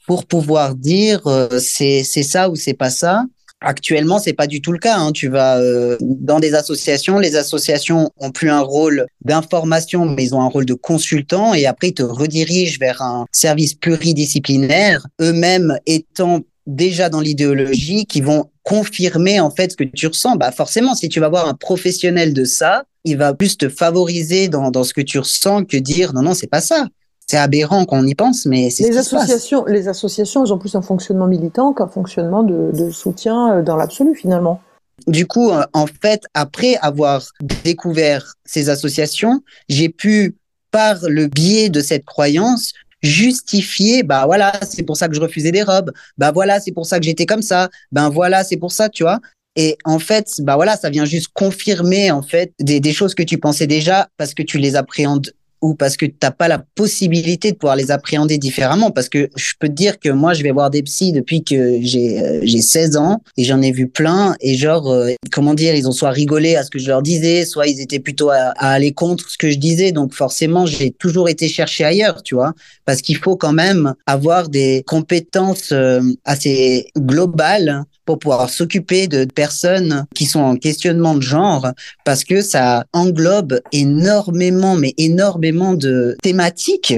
pour 0.07 0.27
pouvoir 0.27 0.75
dire 0.75 1.23
c'est 1.59 2.05
c'est 2.05 2.23
ça 2.23 2.51
ou 2.51 2.57
c'est 2.57 2.75
pas 2.75 2.91
ça 2.91 3.25
Actuellement, 3.65 4.19
c'est 4.19 4.33
pas 4.33 4.47
du 4.47 4.61
tout 4.61 4.73
le 4.73 4.79
cas. 4.79 4.97
Hein. 4.99 5.13
Tu 5.13 5.29
vas 5.29 5.59
euh, 5.59 5.97
dans 6.01 6.41
des 6.41 6.55
associations, 6.55 7.19
les 7.19 7.37
associations 7.37 8.11
ont 8.19 8.31
plus 8.31 8.51
un 8.51 8.61
rôle 8.61 9.07
d'information, 9.25 10.05
mais 10.05 10.25
ils 10.25 10.35
ont 10.35 10.43
un 10.43 10.49
rôle 10.49 10.67
de 10.67 10.75
consultant 10.75 11.55
et 11.55 11.67
après 11.67 11.89
ils 11.89 11.95
te 11.95 12.03
redirigent 12.03 12.79
vers 12.79 13.03
un 13.03 13.27
service 13.33 13.75
pluridisciplinaire, 13.75 15.07
eux-mêmes 15.21 15.79
étant 15.87 16.41
déjà 16.67 17.09
dans 17.09 17.21
l'idéologie, 17.21 18.07
qui 18.07 18.21
vont 18.21 18.51
confirmer 18.63 19.41
en 19.41 19.51
fait 19.51 19.73
ce 19.73 19.77
que 19.77 19.85
tu 19.85 20.07
ressens. 20.07 20.37
Bah 20.37 20.53
forcément, 20.53 20.95
si 20.95 21.09
tu 21.09 21.21
vas 21.21 21.29
voir 21.29 21.49
un 21.49 21.55
professionnel 21.55 22.35
de 22.35 22.45
ça, 22.45 22.85
il 23.05 23.17
va 23.17 23.35
plus 23.35 23.57
te 23.57 23.69
favoriser 23.69 24.49
dans, 24.49 24.71
dans 24.71 24.85
ce 24.85 24.95
que 24.95 25.01
tu 25.01 25.19
ressens 25.19 25.65
que 25.65 25.77
dire 25.77 26.13
non 26.13 26.23
non 26.23 26.35
c'est 26.35 26.47
pas 26.47 26.61
ça 26.61 26.87
c'est 27.33 27.39
aberrant 27.39 27.87
qu'on 27.87 28.07
y 28.07 28.15
pense, 28.15 28.45
mais 28.45 28.69
c'est 28.69 28.91
les 28.91 28.99
associations. 28.99 29.65
Les 29.65 29.89
associations, 29.89 30.45
elles 30.45 30.53
ont 30.53 30.59
plus 30.59 30.75
un 30.75 30.83
fonctionnement 30.83 31.27
militant 31.27 31.73
qu'un 31.73 31.89
fonctionnement 31.89 32.43
de, 32.43 32.91
soutien 32.91 33.55
euh, 33.55 33.63
dans 33.63 33.77
l'absolu 33.77 34.15
finalement. 34.15 34.61
Du 35.07 35.27
coup, 35.27 35.51
euh, 35.51 35.65
en 35.73 35.87
fait, 35.87 36.25
après 36.35 36.77
avoir 36.83 37.23
découvert 37.65 38.35
ces 38.45 38.69
associations, 38.69 39.41
j'ai 39.71 39.89
pu, 39.89 40.37
par 40.73 40.99
le 41.09 41.27
biais 41.27 41.71
de 41.71 41.81
cette 41.81 42.05
croyance, 42.05 42.75
justifier, 43.03 44.03
bah 44.03 44.27
voilà, 44.27 44.53
c'est 44.69 44.83
pour 44.83 44.99
ça 44.99 45.09
que 45.09 45.15
je 45.15 45.21
refusais 45.23 45.53
des 45.53 45.63
robes, 45.63 45.91
bah 46.19 46.33
voilà, 46.33 46.61
c'est 46.61 46.73
pour 46.73 46.85
ça 46.85 46.99
que 46.99 47.07
j'étais 47.07 47.25
comme 47.25 47.41
ça, 47.41 47.71
ben 47.93 48.11
voilà, 48.11 48.45
c'est 48.45 48.59
pour 48.59 48.73
ça, 48.73 48.91
tu 48.91 49.05
vois. 49.05 49.21
Et 49.57 49.79
en 49.87 49.99
fait, 49.99 50.29
bah 50.41 50.57
voilà, 50.57 50.77
ça 50.77 50.91
vient 50.91 51.07
juste 51.07 51.29
confirmer 51.33 52.11
en 52.11 52.21
fait 52.21 52.53
des, 52.61 52.79
des 52.79 52.93
choses 52.93 53.15
que 53.15 53.23
tu 53.23 53.39
pensais 53.39 53.67
déjà 53.67 54.11
parce 54.19 54.35
que 54.35 54.43
tu 54.43 54.59
les 54.59 54.77
appréhendes 54.77 55.33
ou 55.63 55.75
parce 55.75 55.97
que 55.97 56.05
tu 56.05 56.15
n'as 56.23 56.33
pas 56.33 56.49
la 56.49 56.59
possibilité 56.59 57.53
de 57.53 57.57
pouvoir 57.57 57.77
les 57.77 57.91
appréhender 57.91 58.37
différemment. 58.37 58.91
Parce 58.91 59.09
que 59.09 59.31
je 59.37 59.53
peux 59.59 59.69
te 59.69 59.73
dire 59.73 59.99
que 59.99 60.09
moi, 60.09 60.35
je 60.35 60.43
vais 60.43 60.51
voir 60.51 60.71
des 60.71 60.83
psys 60.83 61.13
depuis 61.13 61.45
que 61.45 61.79
j'ai 61.81 62.21
euh, 62.21 62.41
j'ai 62.43 62.61
16 62.61 62.97
ans 62.97 63.23
et 63.37 63.45
j'en 63.45 63.63
ai 63.63 63.71
vu 63.71 63.89
plein. 63.89 64.35
Et 64.41 64.55
genre, 64.55 64.91
euh, 64.91 65.13
comment 65.31 65.55
dire, 65.55 65.75
ils 65.75 65.89
ont 65.89 65.93
soit 65.93 66.11
rigolé 66.11 66.57
à 66.57 66.65
ce 66.65 66.71
que 66.71 66.79
je 66.79 66.89
leur 66.89 67.01
disais, 67.01 67.45
soit 67.45 67.69
ils 67.69 67.81
étaient 67.81 68.01
plutôt 68.01 68.31
à, 68.31 68.53
aller 68.57 68.93
contre 68.93 69.31
ce 69.31 69.39
que 69.39 69.51
je 69.51 69.59
disais. 69.59 69.93
Donc 69.93 70.15
forcément, 70.15 70.67
j'ai 70.67 70.91
toujours 70.91 71.29
été 71.29 71.49
chercher 71.49 71.85
ailleurs, 71.85 72.23
tu 72.23 72.35
vois, 72.35 72.53
parce 72.85 73.01
qu'il 73.01 73.17
faut 73.17 73.37
quand 73.37 73.53
même 73.53 73.95
avoir 74.07 74.49
des 74.49 74.83
compétences 74.87 75.71
euh, 75.73 76.01
assez 76.25 76.89
globales 76.99 77.85
pour 78.05 78.19
pouvoir 78.19 78.51
s'occuper 78.51 79.09
de 79.09 79.25
personnes 79.25 80.07
qui 80.15 80.27
sont 80.27 80.41
en 80.41 80.57
questionnement 80.57 81.15
de 81.15 81.23
genre 81.23 81.69
parce 82.05 82.25
que 82.25 82.41
ça 82.41 82.85
englobe 82.93 83.61
énormément, 83.73 84.75
mais 84.77 84.95
énormément 84.99 85.75
de 85.75 86.17
thématiques. 86.23 86.95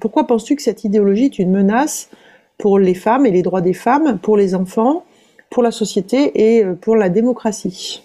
Pourquoi 0.00 0.26
penses-tu 0.26 0.56
que 0.56 0.62
cette 0.62 0.84
idéologie 0.84 1.26
est 1.26 1.38
une 1.38 1.52
menace 1.52 2.08
pour 2.58 2.78
les 2.78 2.94
femmes 2.94 3.26
et 3.26 3.30
les 3.30 3.42
droits 3.42 3.60
des 3.60 3.72
femmes, 3.72 4.18
pour 4.18 4.36
les 4.36 4.54
enfants, 4.54 5.04
pour 5.50 5.62
la 5.62 5.70
société 5.70 6.32
et 6.34 6.64
euh, 6.64 6.74
pour 6.74 6.96
la 6.96 7.08
démocratie? 7.08 8.02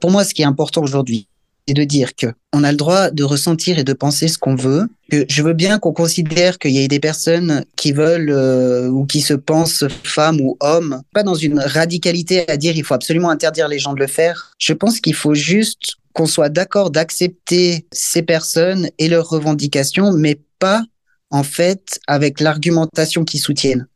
Pour 0.00 0.10
moi, 0.10 0.24
ce 0.24 0.34
qui 0.34 0.42
est 0.42 0.46
important 0.46 0.82
aujourd'hui, 0.82 1.28
c'est 1.66 1.74
de 1.74 1.84
dire 1.84 2.14
que 2.14 2.26
on 2.52 2.62
a 2.62 2.70
le 2.70 2.76
droit 2.76 3.10
de 3.10 3.24
ressentir 3.24 3.78
et 3.78 3.84
de 3.84 3.92
penser 3.92 4.28
ce 4.28 4.38
qu'on 4.38 4.54
veut. 4.54 4.86
Je 5.10 5.42
veux 5.42 5.54
bien 5.54 5.78
qu'on 5.78 5.92
considère 5.92 6.58
qu'il 6.58 6.72
y 6.72 6.78
ait 6.78 6.88
des 6.88 7.00
personnes 7.00 7.64
qui 7.76 7.92
veulent 7.92 8.30
euh, 8.30 8.88
ou 8.88 9.06
qui 9.06 9.20
se 9.20 9.34
pensent 9.34 9.84
femmes 10.02 10.40
ou 10.40 10.56
hommes, 10.60 11.02
pas 11.12 11.22
dans 11.22 11.34
une 11.34 11.58
radicalité 11.58 12.48
à 12.50 12.56
dire 12.56 12.76
il 12.76 12.84
faut 12.84 12.94
absolument 12.94 13.30
interdire 13.30 13.68
les 13.68 13.78
gens 13.78 13.94
de 13.94 14.00
le 14.00 14.06
faire. 14.06 14.52
Je 14.58 14.72
pense 14.72 15.00
qu'il 15.00 15.14
faut 15.14 15.34
juste 15.34 15.96
qu'on 16.12 16.26
soit 16.26 16.48
d'accord 16.48 16.90
d'accepter 16.90 17.86
ces 17.92 18.22
personnes 18.22 18.88
et 18.98 19.08
leurs 19.08 19.28
revendications, 19.28 20.12
mais 20.12 20.40
pas 20.58 20.82
en 21.30 21.42
fait 21.42 21.98
avec 22.06 22.40
l'argumentation 22.40 23.24
qui 23.24 23.38
soutiennent. 23.38 23.88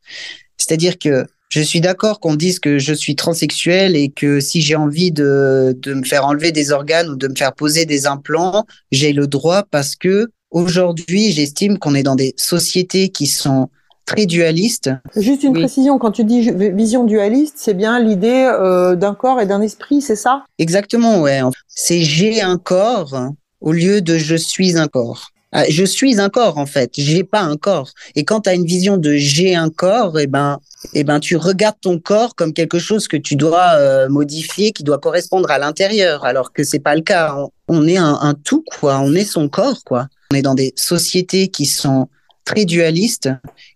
C'est-à-dire 0.57 0.99
que 0.99 1.25
je 1.49 1.61
suis 1.61 1.81
d'accord 1.81 2.19
qu'on 2.19 2.35
dise 2.35 2.59
que 2.59 2.77
je 2.77 2.93
suis 2.93 3.15
transsexuel 3.15 3.95
et 3.95 4.09
que 4.09 4.39
si 4.39 4.61
j'ai 4.61 4.75
envie 4.75 5.11
de, 5.11 5.75
de 5.79 5.93
me 5.95 6.03
faire 6.03 6.25
enlever 6.25 6.51
des 6.51 6.71
organes 6.71 7.09
ou 7.09 7.15
de 7.15 7.27
me 7.27 7.35
faire 7.35 7.53
poser 7.53 7.85
des 7.85 8.05
implants, 8.05 8.65
j'ai 8.91 9.13
le 9.13 9.27
droit 9.27 9.63
parce 9.63 9.95
que 9.95 10.27
aujourd'hui, 10.51 11.31
j'estime 11.31 11.79
qu'on 11.79 11.95
est 11.95 12.03
dans 12.03 12.15
des 12.15 12.33
sociétés 12.37 13.09
qui 13.09 13.25
sont 13.25 13.69
très 14.05 14.25
dualistes. 14.25 14.91
Juste 15.15 15.43
une 15.43 15.53
précision, 15.53 15.97
quand 15.99 16.11
tu 16.11 16.23
dis 16.23 16.51
vision 16.51 17.03
dualiste, 17.03 17.55
c'est 17.57 17.75
bien 17.75 17.99
l'idée 17.99 18.49
euh, 18.51 18.95
d'un 18.95 19.13
corps 19.13 19.39
et 19.39 19.45
d'un 19.45 19.61
esprit, 19.61 20.01
c'est 20.01 20.15
ça? 20.15 20.45
Exactement, 20.57 21.21
ouais. 21.21 21.41
C'est 21.67 22.01
j'ai 22.01 22.41
un 22.41 22.57
corps 22.57 23.31
au 23.61 23.71
lieu 23.71 24.01
de 24.01 24.17
je 24.17 24.35
suis 24.35 24.77
un 24.77 24.87
corps. 24.87 25.29
Ah, 25.51 25.63
je 25.67 25.83
suis 25.83 26.19
un 26.19 26.29
corps 26.29 26.59
en 26.59 26.67
fait, 26.67 26.91
j'ai 26.95 27.23
pas 27.23 27.41
un 27.41 27.57
corps. 27.57 27.91
Et 28.15 28.23
quand 28.23 28.41
tu 28.41 28.49
as 28.49 28.53
une 28.53 28.65
vision 28.65 28.97
de 28.97 29.13
j'ai 29.13 29.55
un 29.55 29.71
corps, 29.71 30.19
et 30.19 30.23
eh 30.23 30.27
ben, 30.27 30.59
eh 30.93 31.03
ben 31.03 31.19
tu 31.19 31.37
regardes 31.37 31.79
ton 31.81 31.99
corps 31.99 32.35
comme 32.35 32.53
quelque 32.53 32.77
chose 32.77 33.07
que 33.07 33.17
tu 33.17 33.35
dois 33.35 33.71
euh, 33.73 34.09
modifier, 34.09 34.71
qui 34.71 34.83
doit 34.83 34.99
correspondre 34.99 35.49
à 35.49 35.57
l'intérieur, 35.57 36.23
alors 36.23 36.53
que 36.53 36.63
c'est 36.63 36.79
pas 36.79 36.95
le 36.95 37.01
cas. 37.01 37.35
On, 37.67 37.87
est 37.87 37.97
un, 37.97 38.35
tout 38.43 38.63
quoi, 38.79 38.99
on 38.99 39.15
est 39.15 39.25
son 39.25 39.49
corps 39.49 39.83
quoi. 39.83 40.07
On 40.31 40.35
est 40.35 40.43
dans 40.43 40.53
des 40.53 40.71
sociétés 40.75 41.47
qui 41.47 41.65
sont 41.65 42.09
très 42.45 42.65
dualistes, 42.65 43.29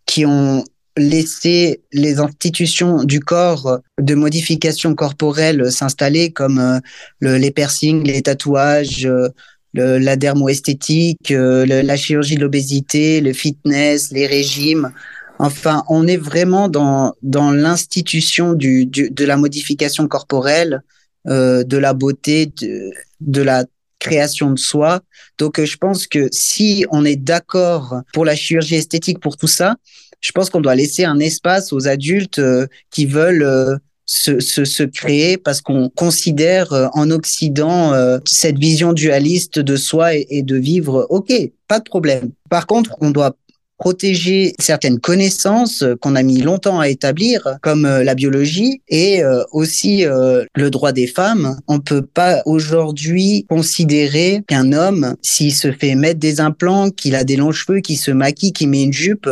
qui 0.05 0.27
ont 0.27 0.63
laissé 0.95 1.81
les 1.91 2.19
institutions 2.19 3.03
du 3.03 3.19
corps 3.19 3.79
de 3.99 4.13
modification 4.13 4.93
corporelle 4.93 5.71
s'installer 5.71 6.31
comme 6.31 6.59
euh, 6.59 6.79
le, 7.19 7.37
les 7.37 7.49
piercings, 7.49 8.03
les 8.05 8.21
tatouages, 8.21 9.07
euh, 9.07 9.29
le, 9.73 9.97
la 9.97 10.15
dermoesthétique, 10.15 11.31
euh, 11.31 11.65
la 11.65 11.97
chirurgie 11.97 12.35
de 12.35 12.41
l'obésité, 12.41 13.21
le 13.21 13.33
fitness, 13.33 14.11
les 14.11 14.27
régimes. 14.27 14.91
Enfin, 15.39 15.83
on 15.89 16.07
est 16.07 16.17
vraiment 16.17 16.69
dans, 16.69 17.13
dans 17.21 17.51
l'institution 17.51 18.53
du, 18.53 18.85
du, 18.85 19.09
de 19.09 19.25
la 19.25 19.35
modification 19.35 20.07
corporelle, 20.07 20.81
euh, 21.27 21.63
de 21.63 21.77
la 21.77 21.93
beauté, 21.93 22.45
de, 22.61 22.91
de 23.19 23.41
la 23.41 23.65
création 23.99 24.51
de 24.51 24.59
soi. 24.59 25.01
Donc, 25.37 25.59
euh, 25.59 25.65
je 25.65 25.77
pense 25.77 26.07
que 26.07 26.27
si 26.31 26.85
on 26.91 27.03
est 27.03 27.15
d'accord 27.15 28.01
pour 28.13 28.25
la 28.25 28.35
chirurgie 28.35 28.75
esthétique, 28.75 29.19
pour 29.19 29.37
tout 29.37 29.47
ça, 29.47 29.75
je 30.21 30.31
pense 30.31 30.49
qu'on 30.49 30.61
doit 30.61 30.75
laisser 30.75 31.03
un 31.03 31.19
espace 31.19 31.73
aux 31.73 31.87
adultes 31.87 32.39
euh, 32.39 32.67
qui 32.91 33.05
veulent 33.05 33.79
se, 34.05 34.39
se, 34.39 34.65
se 34.65 34.83
créer 34.83 35.37
parce 35.37 35.61
qu'on 35.61 35.89
considère 35.89 36.73
euh, 36.73 36.87
en 36.93 37.09
Occident 37.11 37.93
euh, 37.93 38.19
cette 38.25 38.57
vision 38.57 38.93
dualiste 38.93 39.59
de 39.59 39.75
soi 39.75 40.15
et, 40.15 40.41
de 40.43 40.55
vivre, 40.55 41.07
ok, 41.09 41.31
pas 41.67 41.79
de 41.79 41.85
problème. 41.85 42.31
Par 42.49 42.67
contre, 42.67 42.95
on 42.99 43.11
doit 43.11 43.35
protéger 43.77 44.53
certaines 44.59 44.99
connaissances 44.99 45.83
euh, 45.83 45.95
qu'on 45.95 46.15
a 46.15 46.23
mis 46.23 46.41
longtemps 46.41 46.79
à 46.79 46.89
établir, 46.89 47.57
comme 47.61 47.83
la 47.83 48.15
biologie 48.15 48.81
et 48.89 49.23
aussi 49.51 50.05
le 50.05 50.69
droit 50.69 50.91
des 50.91 51.07
femmes. 51.07 51.57
On 51.67 51.79
peut 51.79 52.05
pas 52.05 52.41
aujourd'hui 52.45 53.45
considérer 53.49 54.43
qu'un 54.47 54.73
homme, 54.73 55.15
s'il 55.21 55.53
se 55.53 55.71
fait 55.71 55.95
mettre 55.95 56.19
des 56.19 56.39
implants, 56.39 56.89
qu'il 56.89 57.15
a 57.15 57.23
des 57.23 57.35
longs 57.35 57.51
cheveux, 57.51 57.79
qu'il 57.79 57.97
se 57.97 58.11
maquille, 58.11 58.53
qu'il 58.53 58.69
met 58.69 58.83
une 58.83 58.93
jupe, 58.93 59.29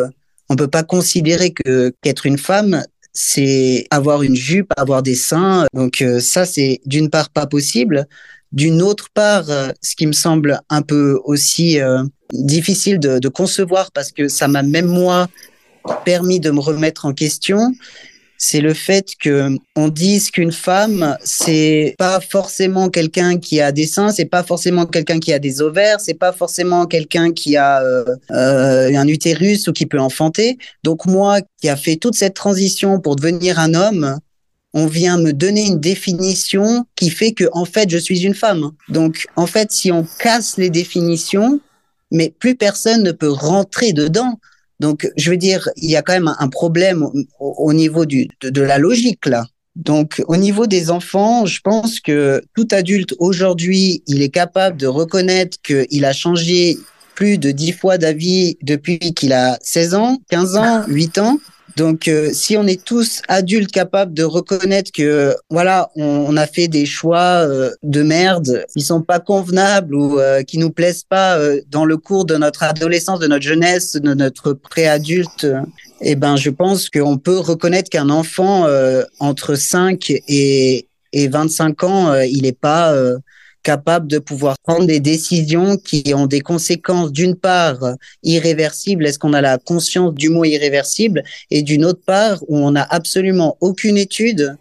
on 0.50 0.56
peut 0.56 0.68
pas 0.68 0.84
considérer 0.84 1.51
que 1.51 1.94
qu'être 2.01 2.25
une 2.25 2.38
femme, 2.38 2.84
c'est 3.13 3.88
avoir 3.91 4.24
une 4.24 4.36
jupe, 4.36 4.72
avoir 4.77 5.03
des 5.03 5.15
seins. 5.15 5.65
Donc 5.74 6.01
euh, 6.01 6.20
ça, 6.20 6.46
c'est 6.46 6.82
d'une 6.86 7.10
part 7.10 7.30
pas 7.30 7.48
possible. 7.48 8.08
D'une 8.51 8.82
autre 8.82 9.10
part, 9.13 9.50
euh, 9.50 9.70
ce 9.82 9.96
qui 9.96 10.08
me 10.08 10.12
semble 10.12 10.60
un 10.70 10.82
peu 10.82 11.20
aussi 11.24 11.80
euh, 11.80 12.03
difficile 12.34 13.00
de, 13.00 13.20
de, 13.20 13.30
concevoir 13.30 13.91
parce 13.91 14.12
que 14.12 14.27
ça 14.27 14.48
m'a 14.48 14.63
même 14.63 14.88
moi 14.88 15.27
permis 16.06 16.39
de 16.39 16.51
me 16.51 16.60
remettre 16.60 17.06
en 17.06 17.13
question, 17.13 17.74
c'est 18.44 18.60
le 18.60 18.74
fait 18.74 19.14
que 19.20 19.56
on 19.76 19.88
dise 19.88 20.32
qu'une 20.32 20.52
femme 20.52 21.16
c'est 21.24 21.94
pas 22.00 22.20
forcément 22.20 22.90
quelqu'un 22.90 23.38
qui 23.38 23.62
a 23.62 23.72
des 23.72 23.86
seins, 23.86 24.10
c'est 24.12 24.26
pas 24.26 24.42
forcément 24.42 24.88
quelqu'un 24.88 25.20
qui 25.20 25.32
a 25.32 25.38
des 25.38 25.62
ovaires, 25.62 26.00
c'est 26.00 26.16
pas 26.16 26.34
forcément 26.34 26.88
quelqu'un 26.88 27.34
qui 27.34 27.56
a 27.56 27.84
euh, 27.84 28.04
euh, 28.32 28.96
un 28.96 29.08
utérus 29.08 29.68
ou 29.68 29.74
qui 29.74 29.86
peut 29.86 30.00
enfanter. 30.00 30.58
Donc 30.84 31.06
moi 31.06 31.42
qui 31.62 31.70
a 31.70 31.76
fait 31.76 31.98
toute 31.98 32.16
cette 32.16 32.34
transition 32.34 33.00
pour 33.00 33.16
devenir 33.16 33.60
un 33.60 33.76
homme, 33.76 34.18
on 34.74 34.88
vient 34.88 35.20
me 35.20 35.34
donner 35.34 35.68
une 35.68 35.80
définition 35.80 36.86
qui 36.96 37.12
fait 37.12 37.34
que 37.34 37.46
en 37.54 37.66
fait 37.66 37.92
je 37.92 38.00
suis 38.00 38.26
une 38.26 38.34
femme. 38.34 38.72
Donc 38.90 39.28
en 39.36 39.46
fait 39.46 39.72
si 39.72 39.92
on 39.92 40.04
casse 40.18 40.58
les 40.58 40.72
définitions, 40.72 41.60
mais 42.10 42.34
plus 42.40 42.56
personne 42.56 43.04
ne 43.04 43.12
peut 43.12 43.32
rentrer 43.32 43.94
dedans. 43.94 44.40
Donc 44.82 45.08
je 45.16 45.30
veux 45.30 45.38
dire 45.38 45.70
il 45.78 45.92
y 45.92 45.96
a 45.96 46.02
quand 46.02 46.14
même 46.14 46.34
un 46.40 46.50
problème 46.50 47.08
au, 47.40 47.72
niveau 47.72 48.06
du, 48.06 48.28
de, 48.42 48.62
la 48.62 48.80
logique 48.80 49.28
là. 49.28 49.46
Donc 49.76 50.22
au 50.28 50.38
niveau 50.38 50.66
des 50.66 50.90
enfants, 50.90 51.46
je 51.46 51.62
pense 51.62 52.00
que 52.00 52.42
tout 52.56 52.68
adulte 52.72 53.14
aujourd'hui, 53.20 54.04
il 54.08 54.24
est 54.24 54.30
capable 54.30 54.78
de 54.78 54.88
reconnaître 54.88 55.58
qu'il 55.62 56.04
a 56.04 56.14
changé 56.14 56.80
plus 57.14 57.38
de 57.38 57.52
dix 57.52 57.74
fois 57.74 58.00
d'avis 58.00 58.58
depuis 58.64 58.98
qu'il 59.14 59.34
a 59.34 59.60
16 59.62 59.94
ans, 59.94 60.18
15 60.30 60.56
ans, 60.56 60.84
8 60.88 61.18
ans. 61.20 61.38
Donc, 61.78 62.08
euh, 62.08 62.32
si 62.34 62.58
on 62.58 62.66
est 62.68 62.84
tous 62.84 63.22
adultes 63.28 63.72
capables 63.72 64.13
de 64.13 64.24
reconnaître 64.24 64.92
que, 64.92 65.36
voilà, 65.50 65.90
on, 65.96 66.36
a 66.38 66.48
fait 66.48 66.68
des 66.68 66.86
choix 66.86 67.46
euh, 67.46 67.72
de 67.84 68.04
merde 68.04 68.66
qui 68.74 68.82
sont 68.82 69.01
pas 69.01 69.20
convenables 69.20 69.96
ou 69.96 70.20
euh, 70.20 70.44
qui 70.44 70.58
nous 70.58 70.72
plaisent 70.72 71.04
pas 71.04 71.40
dans 71.70 71.86
le 71.86 71.98
cours 71.98 72.25
de 72.25 72.36
notre 72.36 72.63
adolescence, 72.63 73.20
de 73.20 73.28
notre 73.28 73.44
jeunesse, 73.44 73.96
de 73.96 74.13
notre 74.13 74.54
préadulte, 74.54 75.48
eh 76.01 76.16
ben, 76.16 76.36
je 76.36 76.50
pense 76.50 76.90
qu'on 76.90 77.18
peut 77.18 77.38
reconnaître 77.38 77.90
qu'un 77.90 78.10
enfant 78.10 78.68
entre 79.20 79.56
5 79.56 80.10
et, 80.28 80.88
et 81.13 81.28
25 81.28 81.84
ans, 81.84 82.13
il 82.22 82.42
n'est 82.44 82.51
pas 82.51 82.96
capable 83.63 84.08
de 84.08 84.20
pouvoir 84.20 84.56
prendre 84.63 84.86
des 84.86 85.00
décisions 85.00 85.77
qui 85.77 86.13
ont 86.15 86.27
des 86.27 86.41
conséquences 86.41 87.12
d'une 87.12 87.36
part 87.36 87.80
irréversibles, 88.24 89.06
est-ce 89.06 89.20
qu'on 89.20 89.34
a 89.34 89.41
la 89.41 89.58
conscience 89.58 90.13
du 90.13 90.30
mot 90.30 90.46
irréversible, 90.46 91.24
et 91.50 91.62
d'une 91.62 91.86
autre 91.86 92.01
part 92.06 92.41
où 92.48 92.58
on 92.58 92.72
n'a 92.72 92.88
absolument 92.89 93.58
aucune 93.62 93.98
étude 93.98 94.58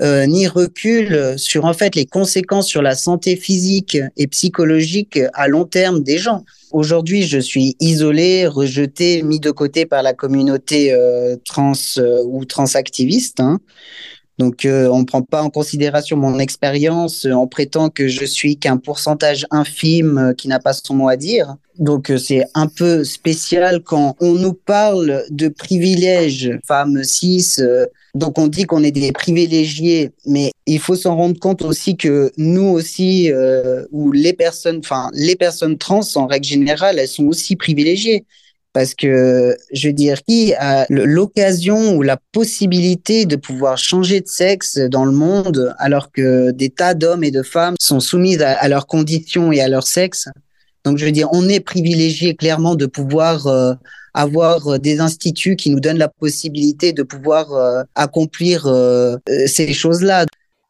euh, 0.00 0.26
ni 0.26 0.46
recul 0.46 1.36
sur 1.36 1.64
en 1.64 1.74
fait 1.74 1.96
les 1.96 2.06
conséquences 2.06 2.68
sur 2.68 2.82
la 2.82 2.94
santé 2.94 3.34
physique 3.34 3.98
et 4.16 4.28
psychologique 4.28 5.18
à 5.34 5.48
long 5.48 5.64
terme 5.64 6.04
des 6.04 6.18
gens. 6.18 6.44
Aujourd'hui, 6.70 7.24
je 7.24 7.38
suis 7.38 7.76
isolé, 7.80 8.46
rejeté, 8.46 9.22
mis 9.22 9.40
de 9.40 9.50
côté 9.50 9.86
par 9.86 10.04
la 10.04 10.12
communauté 10.12 10.92
euh, 10.92 11.36
trans 11.44 11.72
euh, 11.96 12.22
ou 12.26 12.44
transactiviste. 12.44 13.40
Hein. 13.40 13.58
Donc, 14.38 14.64
euh, 14.64 14.88
on 14.88 15.00
ne 15.00 15.04
prend 15.04 15.22
pas 15.22 15.42
en 15.42 15.50
considération 15.50 16.16
mon 16.16 16.38
expérience. 16.38 17.26
On 17.30 17.48
prétend 17.48 17.90
que 17.90 18.06
je 18.06 18.24
suis 18.24 18.56
qu'un 18.56 18.76
pourcentage 18.76 19.46
infime 19.50 20.18
euh, 20.18 20.32
qui 20.32 20.46
n'a 20.46 20.60
pas 20.60 20.72
son 20.72 20.94
mot 20.94 21.08
à 21.08 21.16
dire. 21.16 21.56
Donc, 21.78 22.10
euh, 22.10 22.18
c'est 22.18 22.44
un 22.54 22.68
peu 22.68 23.02
spécial 23.02 23.82
quand 23.82 24.14
on 24.20 24.34
nous 24.34 24.52
parle 24.52 25.24
de 25.30 25.48
privilèges, 25.48 26.52
femmes 26.66 27.02
cis. 27.02 27.56
donc, 28.14 28.38
on 28.38 28.46
dit 28.46 28.64
qu'on 28.64 28.84
est 28.84 28.92
des 28.92 29.10
privilégiés, 29.10 30.12
mais 30.24 30.52
il 30.66 30.78
faut 30.78 30.96
s'en 30.96 31.16
rendre 31.16 31.38
compte 31.38 31.62
aussi 31.62 31.96
que 31.96 32.30
nous 32.36 32.68
aussi, 32.68 33.30
ou 33.92 34.12
les 34.12 34.32
personnes, 34.32 34.78
enfin, 34.78 35.10
les 35.14 35.36
personnes 35.36 35.78
trans 35.78 36.00
en 36.16 36.26
règle 36.26 36.46
générale, 36.46 36.98
elles 36.98 37.08
sont 37.08 37.26
aussi 37.26 37.54
privilégiées. 37.54 38.24
Parce 38.72 38.94
que, 38.94 39.56
je 39.72 39.88
veux 39.88 39.94
dire, 39.94 40.22
qui 40.22 40.54
a 40.54 40.86
l'occasion 40.90 41.96
ou 41.96 42.02
la 42.02 42.18
possibilité 42.32 43.26
de 43.26 43.36
pouvoir 43.36 43.78
changer 43.78 44.20
de 44.20 44.28
sexe 44.28 44.78
dans 44.78 45.04
le 45.04 45.12
monde 45.12 45.74
alors 45.78 46.12
que 46.12 46.50
des 46.50 46.70
tas 46.70 46.94
d'hommes 46.94 47.24
et 47.24 47.30
de 47.30 47.42
femmes 47.42 47.74
sont 47.80 48.00
soumis 48.00 48.36
à, 48.42 48.68
leurs 48.68 48.86
conditions 48.86 49.50
et 49.52 49.60
à 49.60 49.68
leur 49.68 49.86
sexe? 49.86 50.28
Donc, 50.84 50.98
je 50.98 51.04
veux 51.04 51.12
dire, 51.12 51.28
on 51.32 51.48
est 51.48 51.60
privilégié 51.60 52.34
clairement 52.36 52.74
de 52.74 52.86
pouvoir 52.86 53.46
euh, 53.46 53.74
avoir 54.14 54.78
des 54.78 55.00
instituts 55.00 55.56
qui 55.56 55.70
nous 55.70 55.80
donnent 55.80 55.98
la 55.98 56.08
possibilité 56.08 56.92
de 56.92 57.02
pouvoir 57.02 57.52
euh, 57.52 57.82
accomplir 57.94 58.66
euh, 58.66 59.16
ces 59.46 59.72
choses-là 59.72 60.26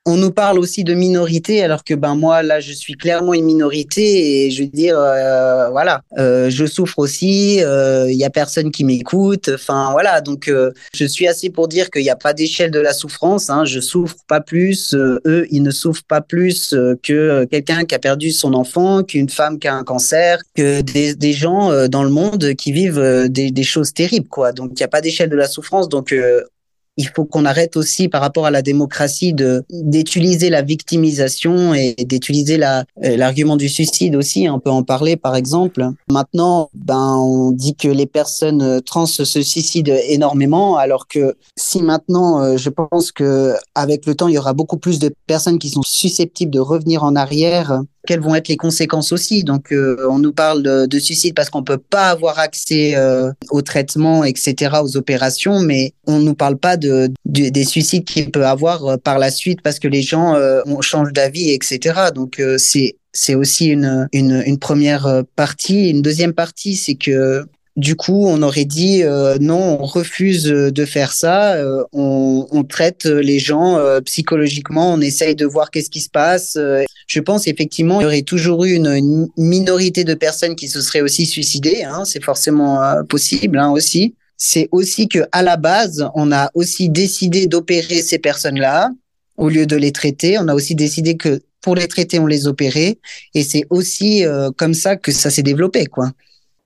on 0.09 0.17
nous 0.17 0.31
parle 0.31 0.59
aussi 0.59 0.85
de 0.85 0.95
minorité, 0.95 1.63
alors 1.63 1.85
que 1.85 1.93
ben 1.93 2.15
moi 2.15 2.43
là 2.43 2.61
je 2.61 2.73
suis 2.73 2.95
clairement 2.95 3.35
une 3.35 3.45
minorité 3.45 4.47
et 4.47 4.51
je 4.51 4.63
veux 4.63 4.69
dire 4.69 4.99
euh, 4.99 5.69
voilà, 5.69 6.01
euh, 6.17 6.49
je 6.49 6.65
souffre 6.65 6.99
aussi, 6.99 7.57
il 7.57 7.63
euh, 7.63 8.11
y 8.11 8.25
a 8.25 8.31
personne 8.31 8.71
qui 8.71 8.85
m'écoute, 8.85 9.51
enfin 9.53 9.91
voilà. 9.93 10.23
Donc 10.23 10.51
je 10.95 11.05
suis 11.05 11.29
assez 11.29 11.51
pour 11.51 11.69
dire 11.69 11.91
qu'il 11.91 12.03
n'y 12.03 12.11
a 12.11 12.17
pas 12.17 12.33
d'échelle 12.33 12.71
de 12.71 12.81
la 12.81 12.95
souffrance, 12.95 13.51
hein, 13.51 13.67
je 13.67 13.81
souffre 13.81 14.17
pas 14.27 14.41
plus, 14.41 14.95
eux 14.95 15.47
ils 15.51 15.63
ne 15.63 15.71
souffrent 15.71 16.05
pas 16.09 16.23
plus 16.23 16.75
que 17.03 17.45
quelqu'un 17.45 17.85
qui 17.85 17.95
a 17.95 17.99
perdu 17.99 18.31
son 18.31 18.55
enfant, 18.55 19.03
qu'une 19.03 19.29
femme 19.29 19.59
qui 19.59 19.69
a 19.69 19.75
un 19.75 19.85
cancer, 19.85 20.39
que 20.57 20.81
des, 20.81 21.33
gens 21.33 21.87
dans 21.89 22.03
le 22.03 22.09
monde 22.11 22.55
qui 22.55 22.73
vivent 22.73 23.29
des, 23.29 23.51
des 23.51 23.63
choses 23.63 23.93
terribles 23.93 24.29
quoi, 24.29 24.53
donc 24.53 24.71
il 24.71 24.79
n'y 24.79 24.85
a 24.85 24.89
pas 24.89 25.03
d'échelle 25.03 25.29
de 25.29 25.37
la 25.37 25.49
souffrance. 25.49 25.91
Donc 25.91 26.15
il 26.99 27.09
faut 27.09 27.25
qu'on 27.25 27.45
arrête 27.45 27.77
aussi 27.77 28.09
par 28.09 28.21
rapport 28.21 28.45
à 28.45 28.51
la 28.51 28.61
démocratie 28.61 29.33
de 29.33 29.65
d'utiliser 29.71 30.51
la 30.51 30.63
victimisation 30.63 31.73
et 31.73 31.95
d'utiliser 31.95 32.59
la 32.59 32.85
euh, 33.05 33.17
l'argument 33.17 33.57
du 33.57 33.69
suicide 33.69 34.17
aussi. 34.17 34.49
On 34.51 34.59
peut 34.59 34.71
en 34.71 34.83
parler 34.83 35.17
par 35.17 35.37
exemple. 35.37 35.89
Maintenant, 36.11 36.71
ben 36.75 37.17
on 37.17 37.53
dit 37.53 37.77
que 37.77 37.89
les 37.89 38.07
personnes 38.07 38.63
euh, 38.63 38.81
trans 38.81 39.07
se 39.07 39.25
suicident 39.25 39.95
énormément, 40.09 40.77
alors 40.77 41.07
que 41.07 41.37
si 41.57 41.81
maintenant, 41.83 42.43
euh, 42.43 42.57
je 42.57 42.69
pense 42.69 43.13
que 43.13 43.55
avec 43.77 44.05
le 44.05 44.17
temps, 44.17 44.29
il 44.29 44.35
y 44.35 44.39
aura 44.39 44.53
beaucoup 44.53 44.79
plus 44.79 44.99
de 44.99 45.15
personnes 45.29 45.61
qui 45.61 45.71
sont 45.71 45.83
susceptibles 45.83 46.51
de 46.51 46.61
revenir 46.61 47.05
en 47.05 47.15
arrière 47.15 47.81
quelles 48.09 48.21
vont 48.21 48.35
être 48.35 48.49
les 48.49 48.57
conséquences 48.57 49.13
aussi. 49.13 49.45
Donc, 49.45 49.71
euh, 49.71 49.99
on 50.09 50.19
nous 50.19 50.33
parle 50.33 50.63
de, 50.63 50.99
suicide 50.99 51.35
parce 51.35 51.51
qu'on 51.51 51.63
peut 51.63 51.77
pas 51.77 52.09
avoir 52.09 52.39
accès 52.39 52.97
euh, 52.97 53.31
au 53.51 53.61
traitement, 53.61 54.25
etc., 54.25 54.77
aux 54.83 54.97
opérations, 54.97 55.61
mais 55.61 55.93
on 56.07 56.19
nous 56.19 56.35
parle 56.35 56.57
pas 56.57 56.79
de, 56.79 57.11
des 57.27 57.65
suicides 57.65 58.07
qu'il 58.07 58.31
peut 58.31 58.47
avoir 58.47 58.87
euh, 58.87 58.97
par 58.97 59.19
la 59.19 59.31
suite 59.31 59.61
parce 59.61 59.79
que 59.79 59.89
les 59.89 60.01
gens 60.01 60.37
on 60.65 60.81
change 60.81 61.13
d'avis, 61.13 61.51
etc. 61.51 62.11
Donc, 62.15 62.43
c'est 62.57 62.97
c'est 63.13 63.35
aussi 63.35 63.67
une, 63.67 64.09
une, 64.13 64.59
première 64.59 65.23
partie. 65.35 65.91
Une 65.91 66.03
deuxième 66.03 66.33
partie, 66.33 66.77
c'est 66.77 66.95
que 66.95 67.45
du 67.79 67.95
coup, 67.95 68.27
on 68.27 68.43
aurait 68.43 68.65
dit 68.65 69.05
euh, 69.05 69.39
non, 69.41 69.79
on 69.81 69.87
refuse 69.87 70.43
de 70.45 70.85
faire 70.85 71.13
ça, 71.13 71.55
euh, 71.55 71.85
on, 71.93 72.65
traite 72.69 73.05
les 73.05 73.39
gens 73.39 73.79
euh, 73.79 74.01
psychologiquement, 74.01 74.93
on 74.93 75.01
essaye 75.01 75.37
de 75.37 75.47
voir 75.47 75.71
qu'est-ce 75.71 75.89
qui 75.89 76.01
se 76.01 76.11
passe. 76.11 76.59
Je 77.09 77.21
pense 77.21 77.49
effectivement, 77.49 78.01
il 78.01 78.05
y 78.05 78.07
aurait 78.07 78.23
toujours 78.23 78.65
eu 78.65 78.75
une, 78.75 79.29
minorité 79.37 80.05
de 80.05 80.15
personnes 80.15 80.55
qui 80.55 80.69
se 80.69 80.81
seraient 80.81 81.01
aussi 81.01 81.27
suicidées, 81.27 81.83
hein, 81.83 82.05
c'est 82.05 82.23
forcément 82.23 82.81
possible 83.09 83.59
hein, 83.59 83.71
aussi. 83.71 84.15
C'est 84.37 84.69
aussi 84.71 85.09
que 85.09 85.21
à 85.33 85.43
la 85.43 85.57
base, 85.57 86.07
on 86.15 86.31
a 86.31 86.51
aussi 86.55 86.89
décidé 86.89 87.47
d'opérer 87.47 88.03
ces 88.03 88.19
personnes-là 88.19 88.91
au 89.37 89.49
lieu 89.49 89.67
de 89.67 89.75
les 89.75 89.91
traiter. 89.91 90.39
On 90.39 90.47
a 90.49 90.55
aussi 90.55 90.77
décidé 90.77 91.17
que 91.17 91.41
pour 91.61 91.75
les 91.75 91.89
traiter, 91.89 92.21
on 92.21 92.27
les 92.27 92.47
opérait, 92.47 92.99
et 93.35 93.43
c'est 93.43 93.65
aussi 93.71 94.25
comme 94.57 94.75
ça 94.75 94.97
que 94.97 95.11
ça 95.11 95.31
s'est 95.31 95.43
développé, 95.43 95.87
quoi. 95.87 96.13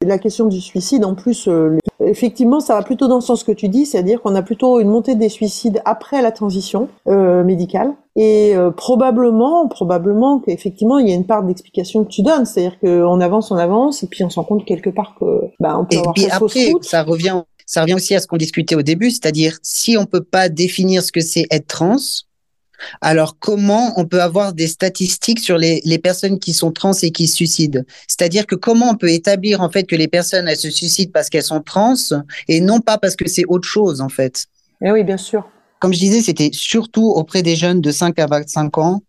La 0.04 0.18
question 0.18 0.46
du 0.46 0.60
suicide, 0.60 1.04
en 1.04 1.14
plus, 1.14 1.48
euh, 1.48 1.78
effectivement, 2.00 2.60
ça 2.60 2.74
va 2.74 2.82
plutôt 2.82 3.08
dans 3.08 3.16
le 3.16 3.22
sens 3.22 3.44
que 3.44 3.52
tu 3.52 3.68
dis, 3.68 3.86
c'est-à-dire 3.86 4.20
qu'on 4.20 4.34
a 4.34 4.42
plutôt 4.42 4.80
une 4.80 4.88
montée 4.88 5.14
des 5.14 5.28
suicides 5.28 5.80
après 5.84 6.22
la 6.22 6.32
transition 6.32 6.88
euh, 7.08 7.44
médicale. 7.44 7.92
Et 8.16 8.54
euh, 8.54 8.70
probablement, 8.70 9.68
probablement 9.68 10.40
qu'effectivement, 10.40 10.98
il 10.98 11.08
y 11.08 11.12
a 11.12 11.14
une 11.14 11.26
part 11.26 11.42
d'explication 11.42 12.04
que 12.04 12.10
tu 12.10 12.22
donnes, 12.22 12.44
c'est-à-dire 12.44 12.78
qu'on 12.80 13.20
avance, 13.20 13.50
on 13.50 13.56
avance, 13.56 14.02
et 14.02 14.06
puis 14.06 14.22
on 14.24 14.30
se 14.30 14.36
rend 14.38 14.44
compte 14.44 14.64
quelque 14.64 14.90
part 14.90 15.14
que 15.18 15.24
bah, 15.60 15.78
on 15.78 15.84
peut 15.84 15.96
avoir 15.98 16.14
puis 16.14 16.26
après, 16.30 16.72
ça 16.82 17.02
revient, 17.02 17.42
ça 17.64 17.82
revient 17.82 17.94
aussi 17.94 18.14
à 18.14 18.20
ce 18.20 18.26
qu'on 18.26 18.36
discutait 18.36 18.74
au 18.74 18.82
début, 18.82 19.10
c'est-à-dire 19.10 19.58
si 19.62 19.96
on 19.96 20.04
peut 20.04 20.24
pas 20.24 20.48
définir 20.48 21.02
ce 21.02 21.12
que 21.12 21.20
c'est 21.20 21.46
être 21.50 21.66
trans, 21.66 21.96
alors, 23.00 23.36
comment 23.38 23.92
on 23.96 24.06
peut 24.06 24.22
avoir 24.22 24.52
des 24.52 24.66
statistiques 24.66 25.40
sur 25.40 25.58
les, 25.58 25.82
personnes 26.02 26.38
qui 26.38 26.52
sont 26.52 26.72
trans 26.72 26.92
et 27.02 27.10
qui 27.10 27.26
se 27.26 27.36
suicident? 27.36 27.82
C'est-à-dire 28.08 28.46
que 28.46 28.54
comment 28.54 28.90
on 28.90 28.96
peut 28.96 29.10
établir 29.10 29.60
en 29.60 29.70
fait 29.70 29.84
que 29.84 29.96
les 29.96 30.08
personnes 30.08 30.48
elles 30.48 30.56
se 30.56 30.70
suicident 30.70 31.10
parce 31.12 31.28
qu'elles 31.30 31.42
sont 31.42 31.60
trans 31.60 31.94
et 32.48 32.60
non 32.60 32.80
pas 32.80 32.98
parce 32.98 33.16
que 33.16 33.28
c'est 33.28 33.44
autre 33.46 33.68
chose 33.68 34.00
en 34.00 34.08
fait? 34.08 34.46
Eh 34.84 34.90
oui, 34.90 35.04
bien 35.04 35.16
sûr. 35.16 35.48
Comme 35.80 35.92
je 35.92 35.98
disais, 35.98 36.20
c'était 36.22 36.50
surtout 36.52 37.06
auprès 37.06 37.42
des 37.42 37.56
jeunes 37.56 37.80
de 37.80 37.90
5 37.90 38.18
à 38.18 38.26
25 38.26 38.78
ans 38.78 39.02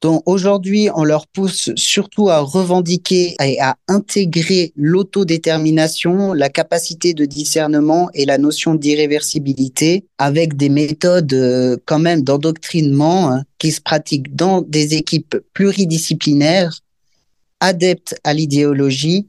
donc 0.00 0.22
aujourd'hui, 0.24 0.88
on 0.94 1.04
leur 1.04 1.26
pousse 1.26 1.70
surtout 1.76 2.30
à 2.30 2.38
revendiquer 2.38 3.36
et 3.42 3.60
à 3.60 3.76
intégrer 3.86 4.72
l'autodétermination, 4.74 6.32
la 6.32 6.48
capacité 6.48 7.12
de 7.12 7.26
discernement 7.26 8.08
et 8.14 8.24
la 8.24 8.38
notion 8.38 8.74
d'irréversibilité 8.74 10.06
avec 10.16 10.56
des 10.56 10.70
méthodes 10.70 11.34
euh, 11.34 11.76
quand 11.84 11.98
même 11.98 12.22
d'endoctrinement 12.22 13.30
hein, 13.30 13.44
qui 13.58 13.72
se 13.72 13.82
pratiquent 13.82 14.34
dans 14.34 14.62
des 14.62 14.94
équipes 14.94 15.36
pluridisciplinaires, 15.52 16.80
adeptes 17.60 18.18
à 18.24 18.32
l'idéologie, 18.32 19.28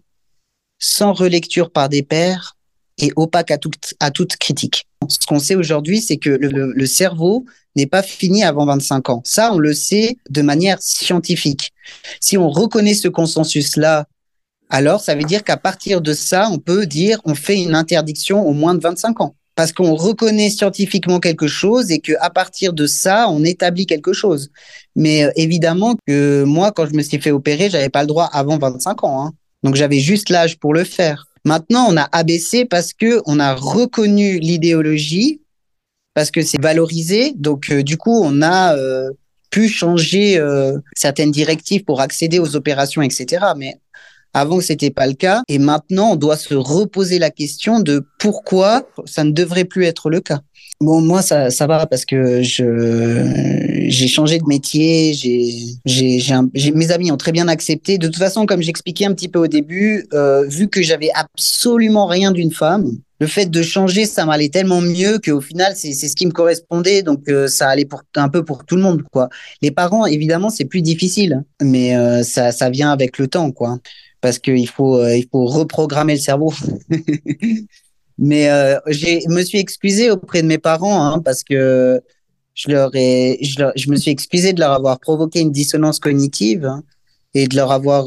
sans 0.80 1.12
relecture 1.12 1.70
par 1.70 1.90
des 1.90 2.02
pairs 2.02 2.56
et 2.98 3.12
opaques 3.18 3.52
à 3.52 3.58
toute, 3.58 4.38
critique. 4.38 4.88
Ce 5.10 5.26
qu'on 5.26 5.40
sait 5.40 5.56
aujourd'hui, 5.56 6.00
c'est 6.00 6.18
que 6.18 6.30
le 6.30 6.86
cerveau 6.86 7.46
n'est 7.76 7.88
pas 7.88 8.04
fini 8.04 8.44
avant 8.44 8.66
25 8.66 9.10
ans. 9.10 9.22
Ça, 9.26 9.54
on 9.54 9.58
le 9.58 9.74
sait 9.74 10.18
de 10.30 10.42
manière 10.42 10.82
scientifique. 10.82 11.72
Si 12.20 12.38
on 12.38 12.50
reconnaît 12.50 12.94
ce 12.94 13.08
consensus-là, 13.08 14.06
alors 14.70 15.02
ça 15.02 15.16
veut 15.16 15.24
dire 15.24 15.44
qu'à 15.44 15.58
partir 15.58 16.02
de 16.02 16.14
ça, 16.14 16.50
on 16.50 16.58
peut 16.58 16.86
dire 16.86 17.20
on 17.26 17.36
fait 17.36 17.62
une 17.62 17.76
interdiction 17.76 18.48
au 18.48 18.54
moins 18.54 18.74
de 18.74 18.80
25 18.80 19.22
ans. 19.22 19.36
parce 19.54 19.74
qu'on 19.74 19.96
reconnaît 19.96 20.50
scientifiquement 20.50 21.20
quelque 21.20 21.46
chose 21.46 21.92
et 21.92 22.00
que 22.00 22.14
à 22.22 22.30
partir 22.30 22.72
de 22.72 22.88
ça, 22.88 23.28
on 23.30 23.44
établit 23.44 23.86
quelque 23.86 24.14
chose. 24.14 24.50
Mais 24.96 25.26
euh, 25.26 25.32
évidemment 25.36 25.96
que 26.08 26.44
moi, 26.46 26.72
quand 26.72 26.88
je 26.88 26.94
me 26.94 27.04
suis 27.04 27.20
fait 27.20 27.32
opérer, 27.32 27.70
j'avais 27.70 27.90
pas 27.90 28.02
le 28.02 28.08
droit 28.08 28.30
avant 28.32 28.58
25 28.58 29.04
ans. 29.04 29.26
Hein. 29.26 29.32
Donc 29.62 29.76
j'avais 29.76 30.00
juste 30.00 30.30
l'âge 30.30 30.58
pour 30.58 30.74
le 30.74 30.86
faire. 30.86 31.28
Maintenant, 31.44 31.88
on 31.90 31.98
a 31.98 32.08
abaissé 32.12 32.66
parce 32.66 32.94
que 32.94 33.22
on 33.26 33.40
a 33.40 33.54
reconnu 33.54 34.40
l'idéologie, 34.40 35.41
parce 36.14 36.32
que 36.32 36.42
c'est 36.42 36.62
valorisé. 36.62 37.34
Donc 37.36 37.72
euh, 37.72 37.84
du 37.84 37.98
coup, 37.98 38.22
on 38.24 38.42
a 38.42 38.76
euh, 38.76 39.10
pu 39.50 39.68
changer 39.68 40.42
certaines 40.96 41.32
directives 41.32 41.84
pour 41.84 42.00
accéder 42.00 42.40
aux 42.40 42.56
opérations, 42.56 43.02
etc. 43.02 43.48
Mais 43.58 43.76
avant, 44.34 44.62
c'était 44.62 44.92
pas 44.92 45.08
le 45.08 45.14
cas. 45.14 45.44
Et 45.50 45.60
maintenant, 45.60 46.12
on 46.12 46.16
doit 46.16 46.38
se 46.38 46.54
reposer 46.54 47.20
la 47.20 47.32
question 47.32 47.82
de 47.82 48.06
pourquoi 48.18 48.88
ça 49.06 49.24
ne 49.24 49.32
devrait 49.32 49.66
plus 49.66 49.84
être 49.84 50.10
le 50.10 50.22
cas. 50.22 50.40
Bon, 50.80 51.00
moi, 51.00 51.22
ça, 51.22 51.50
va 51.68 51.86
parce 51.86 52.06
que 52.06 52.42
je, 52.42 53.86
j'ai 53.88 54.08
changé 54.08 54.40
de 54.40 54.46
métier. 54.48 55.14
J'ai, 55.14 55.76
j'ai, 55.86 56.72
mes 56.72 56.92
amis 56.92 57.12
ont 57.12 57.18
très 57.18 57.32
bien 57.32 57.48
accepté. 57.48 58.00
De 58.00 58.08
toute 58.08 58.18
façon, 58.18 58.48
comme 58.48 58.64
j'expliquais 58.64 59.06
un 59.06 59.14
petit 59.14 59.28
peu 59.28 59.38
au 59.38 59.48
début, 59.48 60.08
euh, 60.14 60.44
vu 60.48 60.70
que 60.70 60.82
j'avais 60.82 61.12
absolument 61.14 62.08
rien 62.08 62.32
d'une 62.32 62.52
femme, 62.52 62.98
le 63.22 63.28
fait 63.28 63.46
de 63.46 63.62
changer, 63.62 64.06
ça 64.06 64.26
m'allait 64.26 64.50
tellement 64.50 64.82
mieux 64.82 65.20
qu'au 65.20 65.42
final, 65.42 65.74
c'est, 65.76 65.94
ce 65.94 66.16
qui 66.16 66.26
me 66.26 66.32
correspondait. 66.32 67.04
Donc, 67.04 67.30
euh, 67.30 67.48
ça 67.48 67.70
allait 67.70 67.86
pour, 67.86 68.02
un 68.16 68.30
peu 68.30 68.44
pour 68.44 68.66
tout 68.66 68.76
le 68.76 68.82
monde, 68.82 69.04
quoi. 69.12 69.30
Les 69.62 69.70
parents, 69.70 70.08
évidemment, 70.08 70.50
c'est 70.50 70.66
plus 70.66 70.82
difficile, 70.82 71.44
mais 71.62 71.96
euh, 71.96 72.24
ça, 72.24 72.52
ça 72.52 72.72
vient 72.72 72.92
avec 72.92 73.20
le 73.20 73.28
temps, 73.28 73.52
quoi 73.52 73.78
parce 74.22 74.38
qu'il 74.38 74.68
faut, 74.68 74.98
euh, 74.98 75.18
il 75.18 75.28
faut 75.32 75.46
reprogrammer 75.46 76.14
le 76.14 76.20
cerveau. 76.20 76.54
Mais 78.20 78.46
je 78.86 79.28
me 79.30 79.42
suis 79.42 79.58
excusé 79.58 80.12
auprès 80.12 80.44
de 80.44 80.48
mes 80.48 80.60
parents 80.60 81.04
hein, 81.08 81.22
parce 81.26 81.44
que 81.44 82.00
je 82.54 82.70
leur 82.70 82.92
ai, 82.94 83.40
je, 83.42 83.72
je, 83.76 83.90
me 83.90 83.96
suis 83.96 84.12
excusé 84.12 84.54
de 84.54 84.60
leur 84.60 84.74
avoir 84.74 85.00
provoqué 85.00 85.40
une 85.40 85.52
dissonance 85.52 85.98
cognitive 85.98 86.66
hein, 86.66 86.84
et 87.34 87.48
de 87.48 87.56
leur 87.56 87.72
avoir 87.72 88.06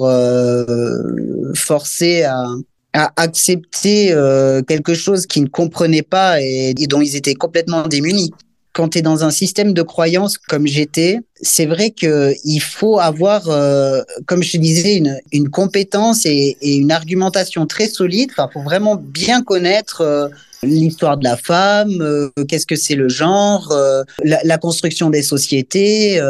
forcé 1.57 2.23
à, 2.23 2.47
à 2.95 3.13
accepter 3.17 4.13
euh, 4.13 4.63
quelque 4.63 4.95
chose 4.95 5.27
qu'ils 5.27 5.43
ne 5.45 5.49
comprenaient 5.49 6.03
pas 6.03 6.41
et, 6.41 6.75
dont 6.89 7.03
ils 7.03 7.17
étaient 7.17 7.35
complètement 7.35 7.87
démunis 7.87 8.33
quand 8.75 8.89
tu 8.91 8.99
es 8.99 9.03
dans 9.03 9.25
un 9.25 9.31
système 9.31 9.73
de 9.73 9.83
croyance 9.83 10.37
comme 10.37 10.67
j'étais, 10.67 11.21
c'est 11.41 11.65
vrai 11.65 11.91
que 11.91 12.35
il 12.45 12.59
faut 12.59 12.99
avoir, 12.99 13.49
euh, 13.49 14.03
comme 14.27 14.43
je 14.43 14.53
te 14.53 14.57
disais, 14.57 14.97
une, 14.97 15.17
une 15.33 15.49
compétence 15.49 16.27
et, 16.27 16.57
une 16.61 16.91
argumentation 16.91 17.67
très 17.67 17.87
solide. 17.87 18.31
Enfin, 18.33 18.49
pour 18.53 18.63
vraiment 18.63 18.97
bien 18.97 19.43
connaître 19.43 20.01
euh, 20.01 20.29
l'histoire 20.65 21.17
de 21.17 21.25
la 21.25 21.37
femme, 21.37 22.01
euh, 22.01 22.31
qu'est-ce 22.49 22.67
que 22.67 22.75
c'est 22.75 22.97
le 22.97 23.09
genre, 23.09 23.71
euh, 23.71 24.03
la, 24.25 24.41
la, 24.43 24.59
construction 24.59 25.09
des 25.09 25.23
sociétés. 25.23 26.21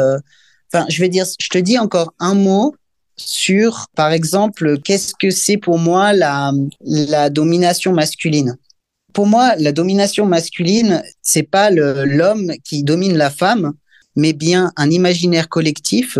Enfin, 0.71 0.85
je 0.87 1.01
vais 1.01 1.09
dire, 1.09 1.25
je 1.39 1.49
te 1.49 1.57
dis 1.57 1.79
encore 1.79 2.13
un 2.19 2.35
mot 2.35 2.75
sur, 3.17 3.87
par 3.95 4.11
exemple, 4.11 4.79
qu'est-ce 4.79 5.13
que 5.17 5.29
c'est 5.29 5.57
pour 5.57 5.79
moi 5.79 6.13
la, 6.13 6.51
domination 7.29 7.93
masculine? 7.93 8.57
Pour 9.13 9.27
moi, 9.27 9.55
la 9.55 9.71
domination 9.71 10.25
masculine, 10.25 11.01
c'est 11.21 11.43
pas 11.43 11.69
l'homme 11.71 12.51
qui 12.63 12.83
domine 12.83 13.15
la 13.15 13.29
femme, 13.29 13.73
mais 14.15 14.33
bien 14.33 14.71
un 14.75 14.89
imaginaire 14.89 15.47
collectif 15.47 16.17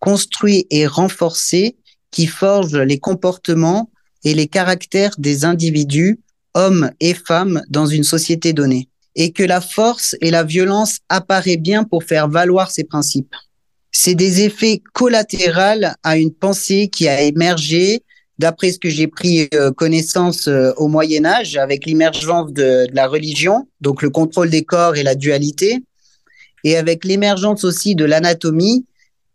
construit 0.00 0.66
et 0.70 0.86
renforcé 0.86 1.76
qui 2.10 2.26
forge 2.26 2.76
les 2.76 2.98
comportements 2.98 3.90
et 4.24 4.34
les 4.34 4.48
caractères 4.48 5.14
des 5.18 5.44
individus, 5.44 6.20
hommes 6.54 6.90
et 7.00 7.14
femmes, 7.14 7.62
dans 7.70 7.86
une 7.86 8.04
société 8.04 8.52
donnée. 8.52 8.88
Et 9.14 9.32
que 9.32 9.42
la 9.42 9.60
force 9.60 10.16
et 10.20 10.30
la 10.30 10.42
violence 10.42 10.98
apparaissent 11.08 11.58
bien 11.58 11.84
pour 11.84 12.02
faire 12.02 12.28
valoir 12.28 12.70
ces 12.70 12.84
principes. 12.84 13.34
C'est 13.92 14.14
des 14.14 14.40
effets 14.40 14.82
collatéraux 14.94 15.86
à 16.02 16.16
une 16.16 16.32
pensée 16.32 16.88
qui 16.88 17.08
a 17.08 17.20
émergé 17.20 18.02
d'après 18.38 18.72
ce 18.72 18.78
que 18.78 18.88
j'ai 18.88 19.06
pris 19.06 19.48
euh, 19.54 19.70
connaissance 19.70 20.48
euh, 20.48 20.72
au 20.78 20.88
Moyen 20.88 21.24
Âge, 21.24 21.56
avec 21.56 21.86
l'émergence 21.86 22.52
de, 22.52 22.86
la 22.92 23.06
religion, 23.06 23.68
donc 23.80 24.02
le 24.02 24.10
contrôle 24.10 24.50
des 24.50 24.64
corps 24.64 24.96
et 24.96 25.02
la 25.02 25.14
dualité, 25.14 25.84
et 26.64 26.76
avec 26.76 27.04
l'émergence 27.04 27.64
aussi 27.64 27.94
de 27.94 28.04
l'anatomie, 28.04 28.86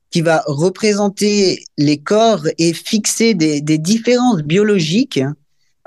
qui 0.09 0.21
va 0.21 0.43
représenter 0.47 1.63
les 1.77 1.97
corps 1.97 2.47
et 2.57 2.73
fixer 2.73 3.33
des 3.33 3.77
différences 3.77 4.41
biologiques 4.41 5.19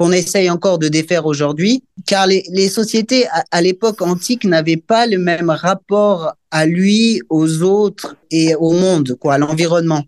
qu'on 0.01 0.13
essaye 0.13 0.49
encore 0.49 0.79
de 0.79 0.89
défaire 0.89 1.27
aujourd'hui, 1.27 1.85
car 2.07 2.27
les, 2.27 2.69
sociétés 2.71 3.27
à, 3.27 3.45
à 3.51 3.61
l'époque 3.61 4.01
antique 4.01 4.45
n'avaient 4.45 4.79
pas 4.79 5.07
le 5.07 5.19
même 5.19 5.51
rapport 5.51 6.33
à 6.51 6.65
lui, 6.65 7.21
aux 7.29 7.61
autres 7.63 8.17
et 8.31 8.55
au 8.55 8.73
monde, 8.73 9.19
quoi, 9.21 9.35
à 9.35 9.39
l'environnement. 9.39 10.03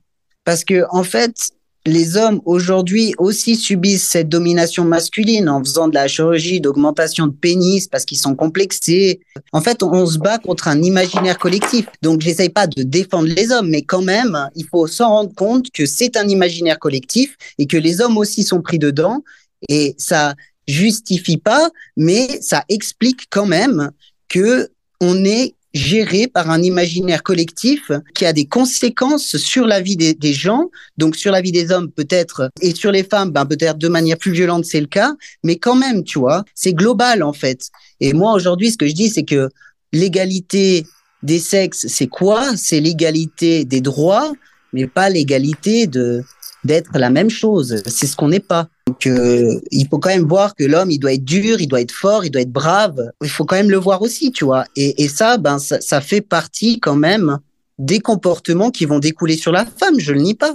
Parce 0.45 0.65
que 0.65 0.85
en 0.93 1.03
fait, 1.05 1.53
les 1.85 2.17
hommes 2.17 2.41
aujourd'hui 2.45 3.15
aussi 3.19 3.57
subissent 3.57 4.09
cette 4.09 4.29
domination 4.29 4.85
masculine 4.85 5.49
en 5.49 5.63
faisant 5.65 5.89
de 5.89 5.95
la 5.95 6.07
chirurgie 6.07 6.61
d'augmentation 6.61 7.27
de 7.27 7.33
pénis 7.33 7.89
parce 7.89 8.05
qu'ils 8.05 8.19
sont 8.19 8.37
complexés. 8.37 9.21
En 9.53 9.61
fait, 9.61 9.83
on, 9.83 10.07
se 10.07 10.19
bat 10.19 10.39
contre 10.39 10.69
un 10.69 10.81
imaginaire 10.81 11.39
collectif. 11.39 11.87
Donc, 12.01 12.21
j'essaye 12.21 12.51
pas 12.51 12.67
de 12.67 12.83
défendre 12.83 13.29
les 13.29 13.51
hommes, 13.51 13.69
mais 13.69 13.83
quand 13.83 14.03
même, 14.03 14.49
il 14.55 14.65
faut 14.65 14.87
s'en 14.87 15.09
rendre 15.09 15.35
compte 15.35 15.71
que 15.73 15.85
c'est 15.85 16.17
un 16.17 16.29
imaginaire 16.29 16.79
collectif 16.79 17.37
et 17.59 17.67
que 17.67 17.77
les 17.77 18.01
hommes 18.01 18.17
aussi 18.17 18.45
sont 18.45 18.63
pris 18.63 18.79
dedans. 18.79 19.25
Et 19.69 19.95
ça 19.99 20.35
justifie 20.69 21.39
pas, 21.39 21.71
mais 21.97 22.41
ça 22.41 22.65
explique 22.69 23.27
quand 23.31 23.47
même 23.47 23.91
que 24.29 24.69
on 25.01 25.25
est 25.25 25.55
géré 25.75 26.27
par 26.27 26.51
un 26.51 26.63
imaginaire 26.63 27.23
collectif 27.23 27.91
qui 28.15 28.27
a 28.27 28.33
des 28.33 28.45
conséquences 28.45 29.37
sur 29.39 29.67
la 29.67 29.81
vie 29.81 29.97
des, 29.97 30.33
gens, 30.33 30.71
donc 30.99 31.17
sur 31.17 31.33
la 31.33 31.41
vie 31.41 31.53
des 31.53 31.71
hommes 31.71 31.91
peut-être, 31.91 32.51
et 32.61 32.75
sur 32.75 32.93
les 32.93 33.05
femmes, 33.05 33.31
ben 33.31 33.47
peut-être 33.47 33.79
de 33.79 33.89
manière 33.89 34.19
plus 34.19 34.33
violente, 34.33 34.65
c'est 34.65 34.81
le 34.81 34.87
cas, 34.87 35.13
mais 35.43 35.57
quand 35.57 35.75
même, 35.75 36.05
tu 36.05 36.19
vois, 36.19 36.45
c'est 36.55 36.75
global 36.75 37.23
en 37.23 37.33
fait. 37.33 37.69
Et 38.01 38.13
moi 38.13 38.35
aujourd'hui, 38.35 38.71
ce 38.71 38.77
que 38.77 38.87
je 38.87 38.93
dis, 38.93 39.09
c'est 39.09 39.25
que 39.25 39.49
l'égalité 39.93 40.85
des 41.23 41.39
sexes, 41.39 41.87
c'est 41.89 42.09
quoi? 42.09 42.57
C'est 42.57 42.81
l'égalité 42.81 43.65
des 43.65 43.81
droits, 43.81 44.33
mais 44.73 44.87
pas 44.87 45.09
l'égalité 45.09 45.87
de 45.87 46.23
d'être 46.65 46.91
la 46.95 47.11
même 47.11 47.31
chose. 47.31 47.83
C'est 47.87 48.07
ce 48.07 48.17
qu'on 48.17 48.29
n'est 48.29 48.41
pas. 48.41 48.69
Donc, 48.87 49.07
euh, 49.07 49.61
il 49.71 49.87
faut 49.89 49.99
quand 49.99 50.11
même 50.11 50.27
voir 50.27 50.55
que 50.55 50.65
l'homme, 50.65 50.91
il 50.91 50.99
doit 50.99 51.13
être 51.13 51.25
dur, 51.25 51.61
il 51.61 51.67
doit 51.67 51.81
être 51.81 51.93
fort, 51.93 52.25
il 52.25 52.31
doit 52.31 52.43
être 52.43 52.53
brave. 52.53 53.11
Il 53.23 53.31
faut 53.31 53.45
quand 53.45 53.57
même 53.57 53.71
le 53.71 53.77
voir 53.77 54.03
aussi, 54.03 54.33
tu 54.33 54.45
vois. 54.45 54.65
Et, 54.77 55.03
et 55.03 55.09
ça, 55.09 55.39
ben, 55.39 55.59
ça, 55.59 55.81
ça, 55.81 56.01
fait 56.01 56.21
partie 56.21 56.81
quand 56.81 56.97
même 56.97 57.39
des 57.79 58.01
comportements 58.01 58.71
qui 58.71 58.85
vont 58.85 58.99
découler 58.99 59.37
sur 59.37 59.53
la 59.53 59.65
femme. 59.65 59.99
Je 59.99 60.13
le 60.13 60.21
nie 60.21 60.35
pas. 60.35 60.55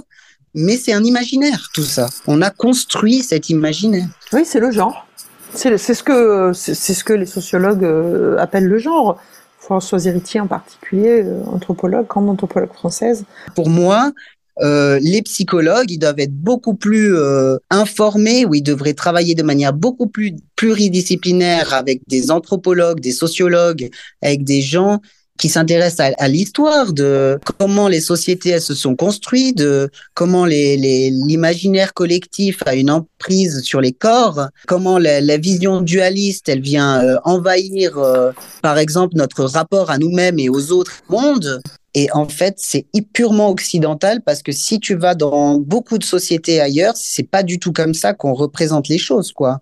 Mais 0.54 0.76
c'est 0.76 0.92
un 0.92 1.04
imaginaire, 1.04 1.68
tout 1.74 1.82
ça. 1.82 2.08
On 2.26 2.40
a 2.42 2.50
construit 2.50 3.22
cet 3.22 3.50
imaginaire. 3.50 4.08
Oui, 4.32 4.44
c'est 4.44 4.60
le 4.60 4.70
genre. 4.70 5.06
C'est 5.54 5.78
ce 5.78 6.02
que 6.02 6.52
c'est 6.54 6.94
ce 6.94 7.04
que 7.04 7.12
les 7.12 7.26
sociologues 7.26 7.84
euh, 7.84 8.36
appellent 8.38 8.66
le 8.66 8.78
genre. 8.78 9.18
Françoise 9.58 10.06
Héritier 10.06 10.40
en 10.40 10.46
particulier, 10.46 11.22
euh, 11.24 11.42
anthropologue, 11.46 12.06
grande 12.06 12.28
anthropologue 12.30 12.72
française. 12.72 13.24
Pour 13.54 13.68
moi, 13.68 14.12
euh, 14.60 14.98
les 15.00 15.22
psychologues, 15.22 15.90
ils 15.90 15.98
doivent 15.98 16.18
être 16.18 16.34
beaucoup 16.34 16.74
plus 16.74 17.16
euh, 17.16 17.56
informés, 17.70 18.44
ou 18.44 18.54
ils 18.54 18.62
devraient 18.62 18.94
travailler 18.94 19.34
de 19.34 19.42
manière 19.42 19.72
beaucoup 19.72 20.08
plus 20.08 20.34
pluridisciplinaire 20.56 21.74
avec 21.74 22.00
des 22.08 22.30
anthropologues, 22.30 23.00
des 23.00 23.12
sociologues, 23.12 23.90
avec 24.22 24.44
des 24.44 24.60
gens 24.60 25.00
qui 25.38 25.48
s'intéressent 25.48 26.12
à, 26.18 26.28
l'histoire 26.28 26.92
de 26.92 27.38
comment 27.58 27.88
les 27.88 28.00
sociétés 28.00 28.50
elles 28.50 28.60
se 28.60 28.74
sont 28.74 28.96
construites, 28.96 29.56
de 29.58 29.90
comment 30.14 30.44
l'imaginaire 30.44 31.94
collectif 31.94 32.62
a 32.66 32.74
une 32.74 32.90
emprise 32.90 33.62
sur 33.62 33.80
les 33.80 33.92
corps, 33.92 34.48
comment 34.66 34.98
la, 34.98 35.20
la 35.20 35.36
vision 35.36 35.80
dualiste 35.80 36.48
elle 36.48 36.60
vient 36.60 37.02
euh, 37.02 37.16
envahir, 37.24 37.98
euh, 37.98 38.32
par 38.62 38.78
exemple, 38.78 39.16
notre 39.16 39.44
rapport 39.44 39.90
à 39.90 39.98
nous-mêmes 39.98 40.38
et 40.38 40.48
aux 40.48 40.72
autres 40.72 41.00
mondes. 41.08 41.60
Et 41.94 42.08
en 42.12 42.28
fait, 42.28 42.54
c'est 42.58 42.86
purement 43.12 43.50
occidental 43.50 44.20
parce 44.24 44.42
que 44.42 44.52
si 44.52 44.78
tu 44.78 44.94
vas 44.94 45.14
dans 45.14 45.58
beaucoup 45.58 45.98
de 45.98 46.04
sociétés 46.04 46.60
ailleurs, 46.60 46.94
c'est 46.96 47.28
pas 47.28 47.42
du 47.42 47.58
tout 47.58 47.72
comme 47.72 47.94
ça 47.94 48.12
qu'on 48.12 48.34
représente 48.34 48.88
les 48.88 48.98
choses, 48.98 49.32
quoi. 49.32 49.58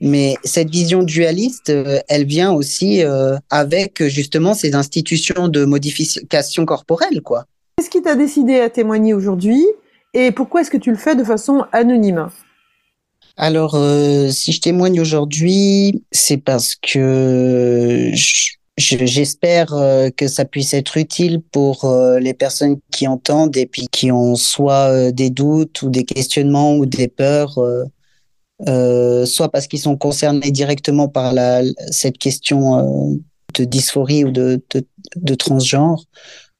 Mais 0.00 0.36
cette 0.44 0.70
vision 0.70 1.02
dualiste, 1.02 1.70
euh, 1.70 2.00
elle 2.08 2.24
vient 2.24 2.52
aussi 2.52 3.04
euh, 3.04 3.36
avec 3.50 4.02
justement 4.06 4.54
ces 4.54 4.74
institutions 4.74 5.48
de 5.48 5.64
modification 5.64 6.64
corporelle, 6.64 7.20
quoi. 7.20 7.44
Qu'est-ce 7.76 7.90
qui 7.90 8.02
t'a 8.02 8.14
décidé 8.14 8.60
à 8.60 8.70
témoigner 8.70 9.14
aujourd'hui 9.14 9.64
et 10.12 10.32
pourquoi 10.32 10.62
est-ce 10.62 10.70
que 10.70 10.76
tu 10.76 10.90
le 10.90 10.96
fais 10.96 11.14
de 11.14 11.22
façon 11.22 11.64
anonyme? 11.70 12.28
Alors, 13.36 13.74
euh, 13.76 14.28
si 14.30 14.52
je 14.52 14.60
témoigne 14.60 15.00
aujourd'hui, 15.00 16.02
c'est 16.10 16.38
parce 16.38 16.74
que 16.74 18.10
j'espère 18.76 19.68
que 20.16 20.26
ça 20.26 20.44
puisse 20.44 20.74
être 20.74 20.96
utile 20.96 21.40
pour 21.52 21.88
les 22.18 22.34
personnes 22.34 22.78
qui 22.90 23.06
entendent 23.06 23.56
et 23.56 23.66
puis 23.66 23.86
qui 23.92 24.10
ont 24.10 24.34
soit 24.34 25.12
des 25.12 25.30
doutes 25.30 25.82
ou 25.82 25.90
des 25.90 26.04
questionnements 26.04 26.74
ou 26.76 26.86
des 26.86 27.06
peurs 27.06 27.58
euh, 28.68 29.26
soit 29.26 29.48
parce 29.48 29.66
qu'ils 29.66 29.80
sont 29.80 29.96
concernés 29.96 30.50
directement 30.50 31.08
par 31.08 31.32
la, 31.32 31.62
cette 31.90 32.18
question 32.18 32.78
euh, 32.78 33.16
de 33.54 33.64
dysphorie 33.64 34.24
ou 34.24 34.30
de, 34.30 34.62
de, 34.74 34.84
de 35.16 35.34
transgenre, 35.34 36.04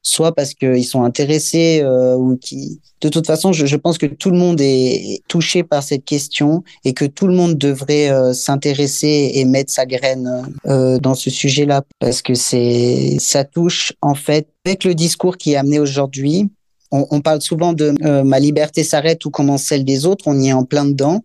soit 0.02 0.34
parce 0.34 0.54
qu'ils 0.54 0.84
sont 0.84 1.02
intéressés 1.02 1.80
euh, 1.82 2.16
ou 2.16 2.36
qui. 2.36 2.80
De 3.00 3.08
toute 3.08 3.26
façon, 3.26 3.52
je, 3.52 3.64
je, 3.64 3.76
pense 3.76 3.96
que 3.96 4.04
tout 4.04 4.30
le 4.30 4.36
monde 4.36 4.60
est 4.60 5.22
touché 5.26 5.62
par 5.62 5.82
cette 5.82 6.04
question 6.04 6.62
et 6.84 6.92
que 6.92 7.06
tout 7.06 7.26
le 7.26 7.34
monde 7.34 7.56
devrait 7.56 8.10
euh, 8.10 8.34
s'intéresser 8.34 9.32
et 9.34 9.46
mettre 9.46 9.72
sa 9.72 9.86
graine 9.86 10.46
euh, 10.66 10.98
dans 10.98 11.14
ce 11.14 11.30
sujet-là 11.30 11.82
parce 11.98 12.20
que 12.20 12.34
c'est 12.34 13.16
ça 13.18 13.44
touche 13.44 13.94
en 14.02 14.14
fait 14.14 14.48
avec 14.66 14.84
le 14.84 14.94
discours 14.94 15.38
qui 15.38 15.52
est 15.52 15.56
amené 15.56 15.78
aujourd'hui. 15.78 16.50
On, 16.92 17.06
on, 17.10 17.20
parle 17.22 17.40
souvent 17.40 17.72
de 17.72 17.94
euh, 18.04 18.22
ma 18.22 18.38
liberté 18.38 18.84
s'arrête 18.84 19.24
ou 19.24 19.30
commence 19.30 19.62
celle 19.62 19.84
des 19.84 20.04
autres. 20.04 20.26
On 20.26 20.38
y 20.38 20.48
est 20.48 20.52
en 20.52 20.64
plein 20.64 20.84
dedans. 20.84 21.22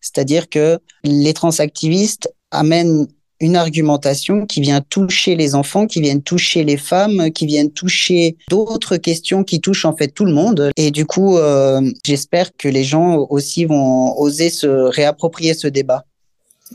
C'est-à-dire 0.00 0.48
que 0.48 0.78
les 1.04 1.34
transactivistes 1.34 2.32
amènent 2.50 3.06
une 3.40 3.56
argumentation 3.56 4.46
qui 4.46 4.60
vient 4.60 4.80
toucher 4.80 5.36
les 5.36 5.54
enfants, 5.54 5.86
qui 5.86 6.00
viennent 6.00 6.22
toucher 6.22 6.64
les 6.64 6.76
femmes, 6.76 7.30
qui 7.30 7.46
viennent 7.46 7.70
toucher 7.70 8.36
d'autres 8.50 8.96
questions 8.96 9.44
qui 9.44 9.60
touchent 9.60 9.84
en 9.84 9.96
fait 9.96 10.08
tout 10.08 10.24
le 10.24 10.32
monde. 10.32 10.70
Et 10.76 10.90
du 10.90 11.06
coup, 11.06 11.36
euh, 11.36 11.80
j'espère 12.04 12.50
que 12.56 12.68
les 12.68 12.82
gens 12.82 13.26
aussi 13.30 13.64
vont 13.64 14.18
oser 14.18 14.50
se 14.50 14.66
réapproprier 14.66 15.54
ce 15.54 15.68
débat. 15.68 16.04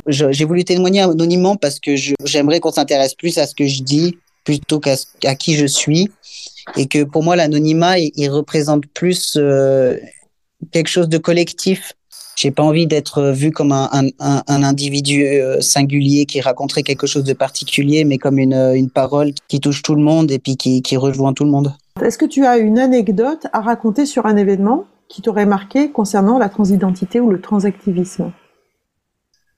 J'ai 0.08 0.46
voulu 0.46 0.64
témoigner 0.64 1.02
anonymement 1.02 1.56
parce 1.56 1.80
que 1.80 1.96
j'aimerais 2.26 2.60
qu'on 2.60 2.72
s'intéresse 2.72 3.14
plus 3.14 3.38
à 3.38 3.46
ce 3.46 3.54
que 3.54 3.68
je 3.68 3.84
dis 3.84 4.18
plutôt 4.44 4.80
qu'à 4.80 5.36
qui 5.36 5.56
je 5.56 5.66
suis. 5.66 6.10
Et 6.78 6.88
que 6.88 7.04
pour 7.04 7.24
moi, 7.24 7.36
l'anonymat, 7.36 8.00
il, 8.00 8.12
il, 8.16 8.30
représente 8.30 8.86
plus 8.88 9.34
euh, 9.36 9.98
quelque 10.72 10.88
chose 10.88 11.10
de 11.10 11.18
collectif 11.18 11.94
j'ai 12.36 12.52
pas 12.52 12.64
envie 12.64 12.88
d'être 12.88 13.32
vu 13.32 13.52
comme 13.52 13.72
un, 13.72 13.90
un, 13.92 14.44
un, 14.48 14.64
individu 14.64 15.24
euh, 15.26 15.62
singulier 15.62 16.26
qui 16.26 16.42
raconterait 16.42 16.84
quelque 16.84 17.08
chose 17.08 17.24
de 17.24 17.34
particulier, 17.34 18.06
mais 18.06 18.18
comme 18.18 18.40
une, 18.40 18.56
une 18.76 18.90
parole 18.90 19.34
qui 19.48 19.60
touche 19.60 19.82
tout 19.82 19.96
le 19.96 20.02
monde 20.02 20.32
et 20.32 20.40
puis 20.40 20.58
qui, 20.58 20.82
qui 20.82 20.98
rejoint 20.98 21.34
tout 21.34 21.46
le 21.46 21.52
monde. 21.52 21.74
Est-ce 22.02 22.18
que 22.18 22.26
tu 22.26 22.46
as 22.46 22.58
une 22.58 22.80
anecdote 22.80 23.48
à 23.54 23.62
raconter 23.62 24.06
sur 24.06 24.26
un 24.26 24.36
événement 24.36 24.86
qui 25.08 25.22
t'aurait 25.22 25.46
marqué 25.46 25.92
concernant 25.92 26.40
la 26.40 26.50
transidentité 26.50 27.20
ou 27.20 27.30
le 27.30 27.40
transactivisme? 27.40 28.32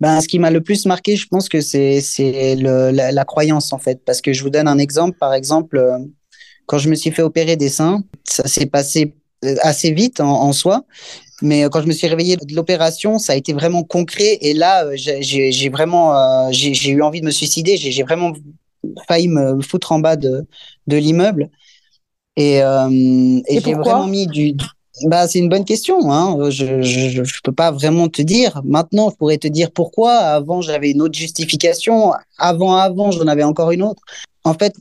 Ben, 0.01 0.19
ce 0.19 0.27
qui 0.27 0.39
m'a 0.39 0.51
le 0.51 0.61
plus 0.61 0.85
marqué, 0.85 1.15
je 1.15 1.27
pense 1.27 1.47
que 1.47 1.61
c'est 1.61 2.01
c'est 2.01 2.55
la, 2.55 2.91
la, 2.91 3.25
croyance 3.25 3.71
en 3.71 3.77
fait, 3.77 4.01
parce 4.05 4.19
que 4.19 4.33
je 4.33 4.43
vous 4.43 4.49
donne 4.49 4.67
un 4.67 4.77
exemple. 4.77 5.17
Par 5.17 5.33
exemple, 5.33 5.77
euh, 5.77 5.97
quand 6.65 6.77
je 6.77 6.89
me 6.89 6.95
suis 6.95 7.11
fait 7.11 7.21
opérer 7.21 7.55
des 7.55 7.69
seins, 7.69 8.03
ça 8.25 8.45
s'est 8.47 8.65
passé 8.65 9.15
euh, 9.45 9.55
assez 9.61 9.91
vite 9.91 10.19
en, 10.19 10.41
en 10.41 10.51
soi, 10.51 10.83
mais 11.41 11.63
euh, 11.63 11.69
quand 11.69 11.81
je 11.81 11.87
me 11.87 11.91
suis 11.91 12.07
réveillé 12.07 12.37
de 12.37 12.55
l'opération, 12.55 13.19
ça 13.19 13.33
a 13.33 13.35
été 13.35 13.53
vraiment 13.53 13.83
concret. 13.83 14.37
Et 14.41 14.53
là, 14.53 14.85
euh, 14.85 14.93
j'ai 14.95 15.69
vraiment, 15.69 16.15
euh, 16.15 16.47
j'ai 16.51 16.89
eu 16.89 17.01
envie 17.01 17.21
de 17.21 17.25
me 17.25 17.31
suicider. 17.31 17.77
J'ai 17.77 18.03
vraiment 18.03 18.33
failli 19.07 19.27
me 19.27 19.61
foutre 19.61 19.91
en 19.91 19.99
bas 19.99 20.15
de, 20.15 20.45
de 20.87 20.97
l'immeuble. 20.97 21.49
Et, 22.37 22.61
euh, 22.61 22.89
et, 23.47 23.57
et 23.57 23.61
j'ai 23.61 23.73
vraiment 23.73 24.07
mis 24.07 24.27
du. 24.27 24.53
du 24.53 24.65
bah, 25.03 25.27
c'est 25.27 25.39
une 25.39 25.49
bonne 25.49 25.65
question. 25.65 26.09
Hein. 26.09 26.49
Je, 26.49 26.81
je, 26.81 27.23
je 27.23 27.39
peux 27.43 27.51
pas 27.51 27.71
vraiment 27.71 28.07
te 28.07 28.21
dire. 28.21 28.61
Maintenant, 28.63 29.09
je 29.09 29.15
pourrais 29.15 29.37
te 29.37 29.47
dire 29.47 29.71
pourquoi. 29.71 30.13
Avant, 30.13 30.61
j'avais 30.61 30.91
une 30.91 31.01
autre 31.01 31.17
justification. 31.17 32.13
Avant, 32.37 32.75
avant, 32.75 33.11
j'en 33.11 33.27
avais 33.27 33.43
encore 33.43 33.71
une 33.71 33.83
autre. 33.83 34.01
En 34.45 34.53
fait, 34.53 34.73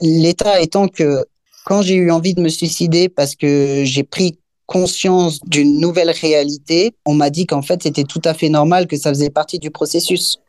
l'état 0.00 0.60
étant 0.60 0.88
que 0.88 1.24
quand 1.64 1.82
j'ai 1.82 1.94
eu 1.94 2.10
envie 2.10 2.34
de 2.34 2.40
me 2.40 2.48
suicider 2.48 3.08
parce 3.08 3.36
que 3.36 3.82
j'ai 3.84 4.02
pris 4.02 4.38
conscience 4.66 5.40
d'une 5.44 5.80
nouvelle 5.80 6.10
réalité, 6.10 6.94
on 7.06 7.14
m'a 7.14 7.30
dit 7.30 7.46
qu'en 7.46 7.62
fait, 7.62 7.82
c'était 7.82 8.04
tout 8.04 8.22
à 8.24 8.34
fait 8.34 8.48
normal, 8.48 8.86
que 8.86 8.96
ça 8.96 9.10
faisait 9.10 9.30
partie 9.30 9.58
du 9.58 9.70
processus. 9.70 10.40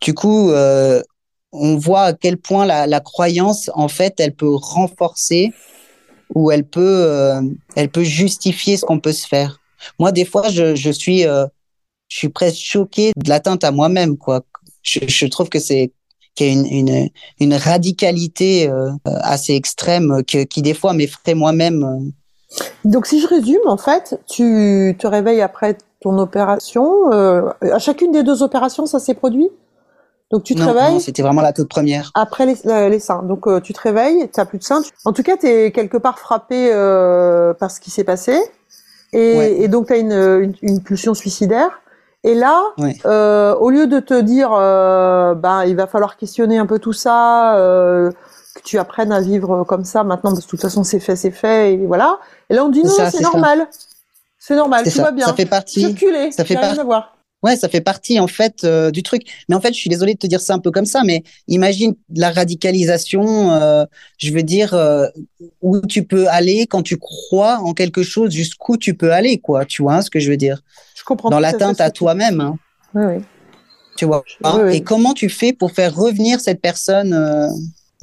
Du 0.00 0.14
coup, 0.14 0.50
euh, 0.50 1.02
on 1.52 1.76
voit 1.76 2.02
à 2.02 2.12
quel 2.12 2.36
point 2.36 2.66
la, 2.66 2.86
la, 2.86 3.00
croyance, 3.00 3.70
en 3.74 3.88
fait, 3.88 4.14
elle 4.18 4.34
peut 4.34 4.54
renforcer 4.54 5.52
ou 6.34 6.50
elle 6.50 6.64
peut, 6.64 7.04
euh, 7.06 7.40
elle 7.76 7.90
peut 7.90 8.04
justifier 8.04 8.76
ce 8.76 8.84
qu'on 8.84 9.00
peut 9.00 9.12
se 9.12 9.26
faire. 9.26 9.60
Moi, 9.98 10.12
des 10.12 10.24
fois, 10.24 10.48
je, 10.48 10.74
je 10.74 10.90
suis, 10.90 11.26
euh, 11.26 11.46
je 12.08 12.18
suis 12.18 12.28
presque 12.28 12.58
choqué 12.58 13.12
de 13.16 13.28
l'atteinte 13.28 13.64
à 13.64 13.70
moi-même, 13.70 14.16
quoi. 14.16 14.42
Je, 14.82 15.00
je, 15.06 15.26
trouve 15.26 15.48
que 15.48 15.58
c'est 15.58 15.92
qu'il 16.34 16.46
y 16.46 16.50
a 16.50 16.52
une, 16.52 16.66
une, 16.66 17.08
une 17.40 17.54
radicalité 17.54 18.68
euh, 18.68 18.90
assez 19.06 19.54
extrême 19.54 20.22
que, 20.26 20.44
qui, 20.44 20.62
des 20.62 20.74
fois, 20.74 20.92
m'effraie 20.92 21.34
moi-même 21.34 21.84
euh, 21.84 22.10
donc 22.84 23.06
si 23.06 23.20
je 23.20 23.26
résume, 23.26 23.66
en 23.66 23.76
fait, 23.76 24.20
tu 24.26 24.96
te 24.98 25.06
réveilles 25.06 25.42
après 25.42 25.76
ton 26.00 26.18
opération. 26.18 27.12
Euh, 27.12 27.48
à 27.62 27.78
chacune 27.78 28.12
des 28.12 28.22
deux 28.22 28.42
opérations, 28.42 28.86
ça 28.86 28.98
s'est 28.98 29.14
produit? 29.14 29.50
Donc 30.30 30.42
tu 30.42 30.54
te 30.54 30.60
non, 30.60 30.72
réveilles. 30.72 31.00
c'était 31.00 31.22
vraiment 31.22 31.42
la 31.42 31.52
toute 31.52 31.68
première. 31.68 32.10
Après 32.14 32.46
les, 32.46 32.56
les 32.88 32.98
seins. 32.98 33.22
Donc 33.22 33.46
euh, 33.46 33.60
tu 33.60 33.72
te 33.72 33.80
réveilles, 33.80 34.28
tu 34.32 34.40
n'as 34.40 34.46
plus 34.46 34.58
de 34.58 34.64
seins. 34.64 34.82
En 35.04 35.12
tout 35.12 35.22
cas, 35.22 35.36
tu 35.36 35.46
es 35.46 35.70
quelque 35.70 35.96
part 35.96 36.18
frappé 36.18 36.70
euh, 36.72 37.54
par 37.54 37.70
ce 37.70 37.80
qui 37.80 37.90
s'est 37.90 38.04
passé. 38.04 38.38
Et, 39.12 39.38
ouais. 39.38 39.52
et 39.60 39.68
donc 39.68 39.86
tu 39.86 39.92
as 39.92 39.96
une, 39.96 40.12
une, 40.12 40.54
une, 40.62 40.82
pulsion 40.82 41.14
suicidaire. 41.14 41.80
Et 42.24 42.34
là, 42.34 42.60
ouais. 42.78 42.96
Euh, 43.06 43.54
au 43.54 43.70
lieu 43.70 43.86
de 43.86 44.00
te 44.00 44.18
dire, 44.20 44.50
ben 44.50 45.64
il 45.66 45.76
va 45.76 45.86
falloir 45.86 46.16
questionner 46.16 46.58
un 46.58 46.66
peu 46.66 46.78
tout 46.78 46.94
ça 46.94 47.56
tu 48.64 48.78
apprennes 48.78 49.12
à 49.12 49.20
vivre 49.20 49.64
comme 49.64 49.84
ça 49.84 50.02
maintenant, 50.02 50.30
parce 50.30 50.40
que 50.40 50.46
de 50.46 50.50
toute 50.50 50.62
façon 50.62 50.82
c'est 50.82 51.00
fait, 51.00 51.16
c'est 51.16 51.30
fait, 51.30 51.74
et 51.74 51.86
voilà. 51.86 52.18
Et 52.50 52.54
là 52.54 52.64
on 52.64 52.70
dit 52.70 52.82
non, 52.82 52.92
c'est 53.10 53.20
normal. 53.20 53.68
C'est 54.38 54.56
normal, 54.56 54.84
tout 54.84 54.90
ça. 54.90 55.04
va 55.04 55.12
bien. 55.12 55.26
Ça 55.26 55.34
fait 55.34 55.46
partie. 55.46 55.80
Circuler, 55.80 56.30
ça 56.32 56.44
fait 56.44 56.54
partie. 56.54 56.80
Ouais, 57.42 57.56
ça 57.56 57.68
fait 57.68 57.82
partie 57.82 58.18
en 58.18 58.26
fait 58.26 58.64
euh, 58.64 58.90
du 58.90 59.02
truc. 59.02 59.22
Mais 59.48 59.54
en 59.54 59.60
fait, 59.60 59.74
je 59.74 59.78
suis 59.78 59.90
désolée 59.90 60.14
de 60.14 60.18
te 60.18 60.26
dire 60.26 60.40
ça 60.40 60.54
un 60.54 60.58
peu 60.58 60.70
comme 60.70 60.86
ça, 60.86 61.02
mais 61.04 61.22
imagine 61.46 61.94
la 62.14 62.30
radicalisation. 62.30 63.52
Euh, 63.52 63.84
je 64.16 64.32
veux 64.32 64.42
dire 64.42 64.72
euh, 64.72 65.06
où 65.60 65.80
tu 65.80 66.04
peux 66.04 66.26
aller 66.28 66.66
quand 66.66 66.82
tu 66.82 66.96
crois 66.96 67.58
en 67.58 67.74
quelque 67.74 68.02
chose, 68.02 68.32
jusqu'où 68.32 68.78
tu 68.78 68.94
peux 68.94 69.12
aller, 69.12 69.38
quoi. 69.38 69.66
Tu 69.66 69.82
vois 69.82 70.00
ce 70.00 70.08
que 70.08 70.20
je 70.20 70.30
veux 70.30 70.38
dire? 70.38 70.62
Je 70.94 71.04
comprends. 71.04 71.28
Dans 71.28 71.40
l'atteinte 71.40 71.82
à 71.82 71.90
toi-même. 71.90 72.40
Hein. 72.40 72.56
Oui, 72.94 73.04
oui. 73.04 73.24
Tu 73.96 74.06
vois? 74.06 74.24
Oui, 74.42 74.50
oui. 74.62 74.76
Et 74.76 74.80
comment 74.82 75.12
tu 75.12 75.28
fais 75.28 75.52
pour 75.52 75.72
faire 75.72 75.94
revenir 75.94 76.40
cette 76.40 76.62
personne 76.62 77.12
euh, 77.12 77.48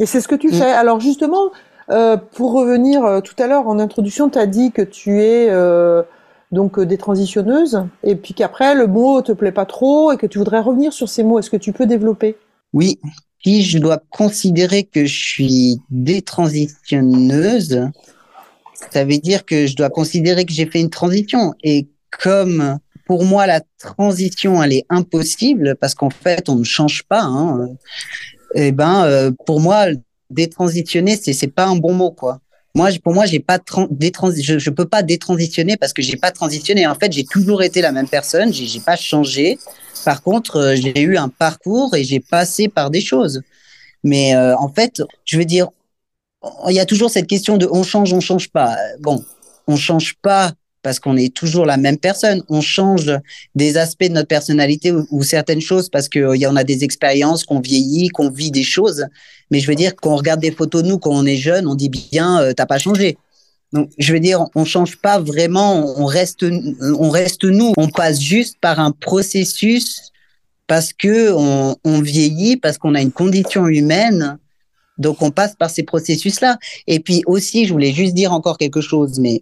et 0.02 0.08
c'est 0.08 0.20
ce 0.20 0.28
que 0.28 0.36
tu 0.36 0.50
mmh. 0.50 0.54
fais. 0.54 0.72
Alors 0.72 1.00
justement, 1.00 1.52
euh, 1.92 2.18
pour 2.18 2.54
revenir 2.54 3.06
euh, 3.06 3.22
tout 3.22 3.36
à 3.38 3.46
l'heure 3.46 3.68
en 3.68 3.78
introduction, 3.78 4.30
tu 4.30 4.40
as 4.40 4.48
dit 4.48 4.72
que 4.72 4.82
tu 4.82 5.22
es 5.22 5.48
euh, 5.50 6.02
donc 6.52 6.80
euh, 6.80 6.88
détransitionneuse 6.88 7.84
et 8.04 8.16
puis 8.16 8.34
qu'après 8.34 8.74
le 8.74 8.88
mot 8.88 9.22
te 9.22 9.32
plaît 9.32 9.52
pas 9.52 9.66
trop 9.66 10.12
et 10.12 10.18
que 10.18 10.26
tu 10.26 10.40
voudrais 10.40 10.60
revenir 10.60 10.92
sur 10.92 11.08
ces 11.08 11.24
mots. 11.24 11.38
Est-ce 11.38 11.52
que 11.52 11.58
tu 11.58 11.72
peux 11.72 11.86
développer? 11.86 12.36
Oui. 12.74 13.00
Si 13.44 13.62
je 13.62 13.78
dois 13.78 14.02
considérer 14.10 14.84
que 14.84 15.06
je 15.06 15.24
suis 15.24 15.82
détransitionneuse, 15.92 17.90
ça 18.92 19.06
veut 19.06 19.18
dire 19.18 19.46
que 19.46 19.68
je 19.68 19.76
dois 19.76 19.90
considérer 19.90 20.46
que 20.46 20.54
j'ai 20.54 20.66
fait 20.66 20.80
une 20.80 20.90
transition. 20.90 21.54
Et 21.64 21.88
comme 22.24 22.80
pour 23.06 23.24
moi 23.24 23.46
la 23.46 23.62
transition 23.80 24.64
elle 24.64 24.74
est 24.74 24.86
impossible 24.90 25.76
parce 25.80 25.94
qu'en 25.94 26.10
fait 26.10 26.50
on 26.50 26.56
ne 26.56 26.64
change 26.64 27.04
pas. 27.04 27.22
Hein, 27.22 27.70
eh 28.56 28.72
ben, 28.72 29.06
euh, 29.06 29.32
pour 29.46 29.60
moi, 29.60 29.88
détransitionner, 30.30 31.18
c'est 31.18 31.34
c'est 31.34 31.48
pas 31.48 31.66
un 31.66 31.76
bon 31.76 31.94
mot, 31.94 32.12
quoi. 32.12 32.40
Moi, 32.74 32.90
pour 33.04 33.14
moi, 33.14 33.26
j'ai 33.26 33.40
pas 33.40 33.60
je, 33.68 34.58
je 34.58 34.70
peux 34.70 34.86
pas 34.86 35.04
détransitionner 35.04 35.76
parce 35.78 35.92
que 35.94 36.02
j'ai 36.02 36.16
pas 36.16 36.32
transitionné. 36.32 36.88
En 36.88 36.96
fait, 36.96 37.12
j'ai 37.12 37.26
toujours 37.26 37.64
été 37.64 37.82
la 37.82 37.92
même 37.92 38.08
personne. 38.08 38.54
J'ai 38.54 38.80
pas 38.80 38.96
changé. 38.96 39.60
Par 40.06 40.24
contre, 40.24 40.56
euh, 40.58 40.76
j'ai 40.76 41.02
eu 41.02 41.18
un 41.18 41.28
parcours 41.30 41.96
et 41.96 42.04
j'ai 42.04 42.20
passé 42.22 42.70
par 42.70 42.90
des 42.90 43.02
choses. 43.02 43.42
Mais 44.04 44.36
euh, 44.36 44.56
en 44.58 44.70
fait, 44.70 45.02
je 45.26 45.38
veux 45.38 45.46
dire, 45.46 45.68
il 46.68 46.74
y 46.74 46.80
a 46.80 46.86
toujours 46.86 47.10
cette 47.10 47.28
question 47.28 47.58
de 47.58 47.68
on 47.72 47.84
change, 47.84 48.14
on 48.14 48.22
change 48.22 48.50
pas. 48.50 48.76
Bon, 49.00 49.24
on 49.68 49.76
change 49.76 50.16
pas 50.22 50.54
parce 50.84 51.00
qu'on 51.00 51.18
est 51.18 51.34
toujours 51.34 51.66
la 51.66 51.78
même 51.78 51.98
personne. 51.98 52.44
On 52.50 52.62
change 52.62 53.12
des 53.56 53.78
aspects 53.78 54.06
de 54.08 54.14
notre 54.14 54.28
personnalité 54.28 54.92
ou, 54.92 55.24
certaines 55.24 55.62
choses 55.62 55.90
parce 55.90 56.10
qu'il 56.10 56.24
euh, 56.24 56.38
y 56.38 56.48
en 56.48 56.56
a 56.56 56.64
des 56.64 56.84
expériences, 56.84 57.44
qu'on 57.44 57.60
vieillit, 57.60 58.10
qu'on 58.10 58.30
vit 58.30 58.52
des 58.52 58.64
choses. 58.64 59.06
Mais 59.52 59.60
je 59.60 59.68
veux 59.68 59.76
dire, 59.76 59.96
quand 59.96 60.14
on 60.14 60.16
regarde 60.16 60.40
des 60.40 60.52
photos 60.52 60.84
de 60.84 60.88
nous 60.88 60.98
quand 60.98 61.12
on 61.12 61.26
est 61.26 61.38
jeune, 61.38 61.68
on 61.68 61.76
dit 61.76 61.90
bien, 61.90 62.42
euh, 62.42 62.54
t'as 62.54 62.66
pas 62.66 62.80
changé. 62.80 63.18
Donc, 63.74 63.90
je 63.98 64.12
veux 64.12 64.20
dire, 64.20 64.46
on 64.56 64.66
change 64.66 64.98
pas 64.98 65.20
vraiment, 65.20 65.98
on 65.98 66.06
reste, 66.06 66.46
on 66.82 67.10
reste 67.10 67.46
nous. 67.46 67.72
On 67.78 67.88
passe 67.88 68.20
juste 68.20 68.58
par 68.60 68.80
un 68.80 68.92
processus 68.92 70.12
parce 70.68 70.92
que 70.92 71.32
on, 71.32 71.78
on 71.86 72.02
vieillit, 72.02 72.58
parce 72.58 72.78
qu'on 72.78 72.96
a 72.96 73.02
une 73.02 73.12
condition 73.12 73.68
humaine. 73.68 74.38
Donc, 74.98 75.22
on 75.22 75.32
passe 75.32 75.56
par 75.56 75.70
ces 75.70 75.84
processus-là. 75.84 76.58
Et 76.88 77.00
puis 77.00 77.24
aussi, 77.26 77.66
je 77.66 77.72
voulais 77.72 77.94
juste 77.94 78.14
dire 78.14 78.34
encore 78.34 78.58
quelque 78.58 78.82
chose, 78.82 79.20
mais 79.20 79.42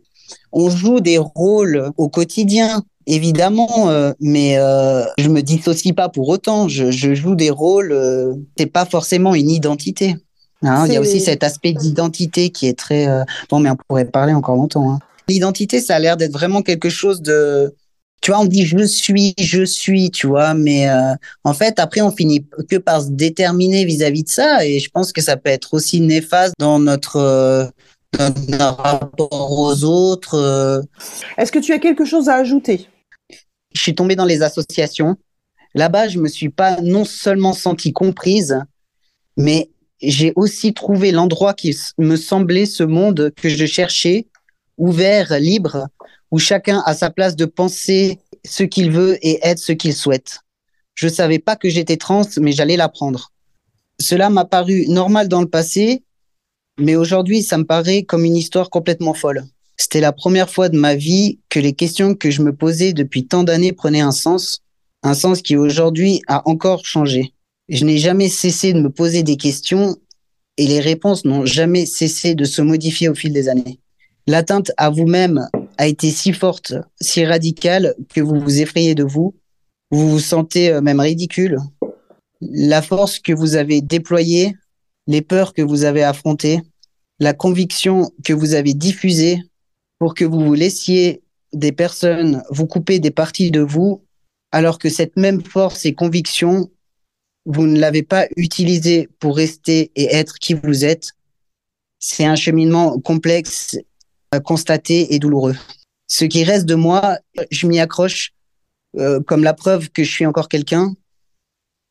on 0.51 0.69
joue 0.69 0.99
des 0.99 1.17
rôles 1.17 1.91
au 1.97 2.09
quotidien, 2.09 2.83
évidemment, 3.07 3.89
euh, 3.89 4.13
mais 4.19 4.57
euh, 4.57 5.03
je 5.17 5.29
me 5.29 5.41
dissocie 5.41 5.93
pas 5.93 6.09
pour 6.09 6.29
autant. 6.29 6.67
Je, 6.67 6.91
je 6.91 7.13
joue 7.13 7.35
des 7.35 7.49
rôles, 7.49 7.91
euh, 7.91 8.33
c'est 8.57 8.67
pas 8.67 8.85
forcément 8.85 9.35
une 9.35 9.49
identité. 9.49 10.15
Hein, 10.61 10.85
il 10.87 10.93
y 10.93 10.97
a 10.97 11.01
aussi 11.01 11.21
cet 11.21 11.43
aspect 11.43 11.73
d'identité 11.73 12.49
qui 12.49 12.67
est 12.67 12.77
très 12.77 13.07
euh, 13.07 13.23
bon, 13.49 13.59
mais 13.59 13.69
on 13.69 13.77
pourrait 13.87 14.05
parler 14.05 14.33
encore 14.33 14.55
longtemps. 14.55 14.91
Hein. 14.91 14.99
L'identité, 15.27 15.79
ça 15.79 15.95
a 15.95 15.99
l'air 15.99 16.17
d'être 16.17 16.33
vraiment 16.33 16.61
quelque 16.61 16.89
chose 16.89 17.21
de 17.21 17.73
tu 18.21 18.31
vois, 18.31 18.41
on 18.41 18.45
dit 18.45 18.65
je 18.65 18.85
suis, 18.85 19.33
je 19.39 19.63
suis, 19.63 20.11
tu 20.11 20.27
vois, 20.27 20.53
mais 20.53 20.89
euh, 20.89 21.13
en 21.45 21.53
fait, 21.53 21.79
après, 21.79 22.01
on 22.01 22.11
finit 22.11 22.45
que 22.69 22.75
par 22.75 23.01
se 23.01 23.11
déterminer 23.11 23.85
vis-à-vis 23.85 24.23
de 24.23 24.29
ça, 24.29 24.65
et 24.65 24.79
je 24.79 24.89
pense 24.89 25.13
que 25.13 25.21
ça 25.21 25.37
peut 25.37 25.49
être 25.49 25.73
aussi 25.73 26.01
néfaste 26.01 26.53
dans 26.59 26.79
notre, 26.79 27.71
euh, 28.19 28.29
rapport 28.59 29.59
aux 29.59 29.83
autres. 29.83 30.35
Euh. 30.35 30.81
Est-ce 31.37 31.51
que 31.51 31.59
tu 31.59 31.73
as 31.73 31.79
quelque 31.79 32.05
chose 32.05 32.29
à 32.29 32.35
ajouter? 32.35 32.87
Je 33.73 33.81
suis 33.81 33.95
tombée 33.95 34.15
dans 34.15 34.25
les 34.25 34.41
associations. 34.41 35.15
Là-bas, 35.75 36.07
je 36.07 36.19
me 36.19 36.27
suis 36.27 36.49
pas 36.49 36.81
non 36.81 37.05
seulement 37.05 37.53
sentie 37.53 37.93
comprise, 37.93 38.59
mais 39.37 39.69
j'ai 40.01 40.33
aussi 40.35 40.73
trouvé 40.73 41.11
l'endroit 41.11 41.53
qui 41.53 41.77
me 41.97 42.15
semblait 42.15 42.65
ce 42.65 42.83
monde 42.83 43.31
que 43.35 43.49
je 43.49 43.65
cherchais, 43.65 44.27
ouvert, 44.77 45.37
libre, 45.39 45.87
où 46.31 46.39
chacun 46.39 46.81
a 46.85 46.93
sa 46.93 47.09
place 47.09 47.35
de 47.35 47.45
penser 47.45 48.19
ce 48.45 48.63
qu'il 48.63 48.91
veut 48.91 49.17
et 49.21 49.39
être 49.43 49.59
ce 49.59 49.71
qu'il 49.73 49.93
souhaite. 49.93 50.39
Je 50.95 51.07
ne 51.07 51.11
savais 51.11 51.39
pas 51.39 51.55
que 51.55 51.69
j'étais 51.69 51.97
trans, 51.97 52.27
mais 52.39 52.51
j'allais 52.51 52.77
l'apprendre. 52.77 53.31
Cela 53.99 54.29
m'a 54.29 54.45
paru 54.45 54.85
normal 54.87 55.27
dans 55.27 55.41
le 55.41 55.49
passé, 55.49 56.03
mais 56.79 56.95
aujourd'hui, 56.95 57.43
ça 57.43 57.57
me 57.57 57.65
paraît 57.65 58.03
comme 58.03 58.25
une 58.25 58.37
histoire 58.37 58.69
complètement 58.69 59.13
folle. 59.13 59.43
C'était 59.77 60.01
la 60.01 60.11
première 60.11 60.49
fois 60.49 60.69
de 60.69 60.77
ma 60.77 60.95
vie 60.95 61.39
que 61.49 61.59
les 61.59 61.73
questions 61.73 62.15
que 62.15 62.31
je 62.31 62.41
me 62.41 62.53
posais 62.53 62.93
depuis 62.93 63.25
tant 63.25 63.43
d'années 63.43 63.71
prenaient 63.71 64.01
un 64.01 64.11
sens, 64.11 64.61
un 65.03 65.13
sens 65.13 65.41
qui 65.41 65.55
aujourd'hui 65.55 66.21
a 66.27 66.47
encore 66.49 66.85
changé. 66.85 67.33
Je 67.69 67.85
n'ai 67.85 67.97
jamais 67.97 68.29
cessé 68.29 68.73
de 68.73 68.81
me 68.81 68.89
poser 68.89 69.23
des 69.23 69.37
questions 69.37 69.95
et 70.57 70.67
les 70.67 70.79
réponses 70.79 71.23
n'ont 71.23 71.45
jamais 71.45 71.85
cessé 71.85 72.35
de 72.35 72.43
se 72.43 72.61
modifier 72.61 73.07
au 73.07 73.15
fil 73.15 73.31
des 73.31 73.47
années. 73.47 73.79
L'atteinte 74.27 74.71
à 74.77 74.89
vous-même 74.89 75.47
a 75.77 75.87
été 75.87 76.11
si 76.11 76.33
forte, 76.33 76.73
si 76.99 77.25
radicale, 77.25 77.95
que 78.13 78.21
vous 78.21 78.39
vous 78.39 78.59
effrayez 78.61 78.95
de 78.95 79.03
vous, 79.03 79.33
vous 79.91 80.09
vous 80.09 80.19
sentez 80.19 80.69
euh, 80.69 80.81
même 80.81 80.99
ridicule. 80.99 81.57
La 82.41 82.81
force 82.81 83.19
que 83.19 83.33
vous 83.33 83.55
avez 83.55 83.81
déployée, 83.81 84.55
les 85.09 85.23
peurs 85.23 85.55
que 85.55 85.63
vous 85.63 85.85
avez 85.85 86.03
affrontées, 86.03 86.61
la 87.19 87.33
conviction 87.33 88.11
que 88.23 88.31
vous 88.31 88.53
avez 88.53 88.75
diffusée 88.75 89.41
pour 89.97 90.13
que 90.13 90.23
vous 90.23 90.39
vous 90.39 90.53
laissiez 90.53 91.23
des 91.51 91.71
personnes 91.71 92.43
vous 92.51 92.67
couper 92.67 92.99
des 92.99 93.09
parties 93.09 93.49
de 93.49 93.61
vous, 93.61 94.05
alors 94.51 94.77
que 94.77 94.87
cette 94.87 95.17
même 95.17 95.43
force 95.43 95.83
et 95.87 95.95
conviction, 95.95 96.69
vous 97.45 97.65
ne 97.65 97.79
l'avez 97.79 98.03
pas 98.03 98.27
utilisée 98.37 99.09
pour 99.19 99.35
rester 99.35 99.91
et 99.95 100.13
être 100.13 100.37
qui 100.37 100.53
vous 100.53 100.85
êtes. 100.85 101.13
C'est 101.97 102.25
un 102.25 102.35
cheminement 102.35 102.99
complexe 102.99 103.79
constaté 104.43 105.15
et 105.15 105.17
douloureux. 105.17 105.55
Ce 106.05 106.23
qui 106.23 106.43
reste 106.43 106.67
de 106.67 106.75
moi, 106.75 107.17
je 107.49 107.65
m'y 107.65 107.79
accroche 107.79 108.33
euh, 108.95 109.19
comme 109.21 109.43
la 109.43 109.55
preuve 109.55 109.89
que 109.89 110.03
je 110.03 110.11
suis 110.11 110.27
encore 110.27 110.49
quelqu'un. 110.49 110.93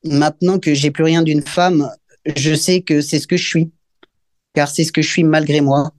Maintenant 0.05 0.57
que 0.57 0.73
j'ai 0.73 0.89
plus 0.89 1.03
rien 1.03 1.21
d'une 1.21 1.41
femme, 1.41 1.91
je 2.35 2.53
sais 2.53 2.81
que 2.81 3.01
c'est 3.01 3.19
ce 3.19 3.27
que 3.27 3.37
je 3.37 3.47
suis, 3.47 3.71
car 4.53 4.69
c'est 4.69 4.83
ce 4.83 4.91
que 4.91 5.01
je 5.01 5.09
suis 5.09 5.23
malgré 5.23 5.61
moi. 5.61 5.91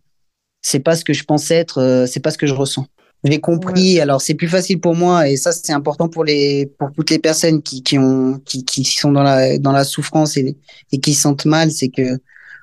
C'est 0.63 0.81
pas 0.81 0.97
ce 0.97 1.05
que 1.05 1.13
je 1.13 1.25
pense 1.25 1.51
être, 1.51 1.79
euh, 1.79 2.07
c'est 2.07 2.21
pas 2.21 2.31
ce 2.31 2.39
que 2.39 2.47
je 2.47 2.55
ressens. 2.55 2.87
J'ai 3.25 3.41
compris. 3.41 4.01
Alors 4.01 4.23
c'est 4.23 4.35
plus 4.35 4.49
facile 4.49 4.81
pour 4.81 4.95
moi 4.95 5.29
et 5.29 5.37
ça 5.37 5.53
c'est 5.53 5.73
important 5.73 6.09
pour 6.09 6.25
les 6.25 6.67
pour 6.79 6.91
toutes 6.93 7.11
les 7.11 7.19
personnes 7.19 7.63
qui 7.63 7.83
qui 7.83 7.99
ont 7.99 8.41
qui 8.47 8.65
qui 8.65 8.85
sont 8.85 9.13
dans 9.13 9.23
la 9.23 9.59
dans 9.59 9.73
la 9.73 9.85
souffrance 9.85 10.39
et 10.39 10.57
et 10.91 11.01
qui 11.01 11.13
sentent 11.15 11.45
mal, 11.45 11.71
c'est 11.71 11.89
que 11.89 12.19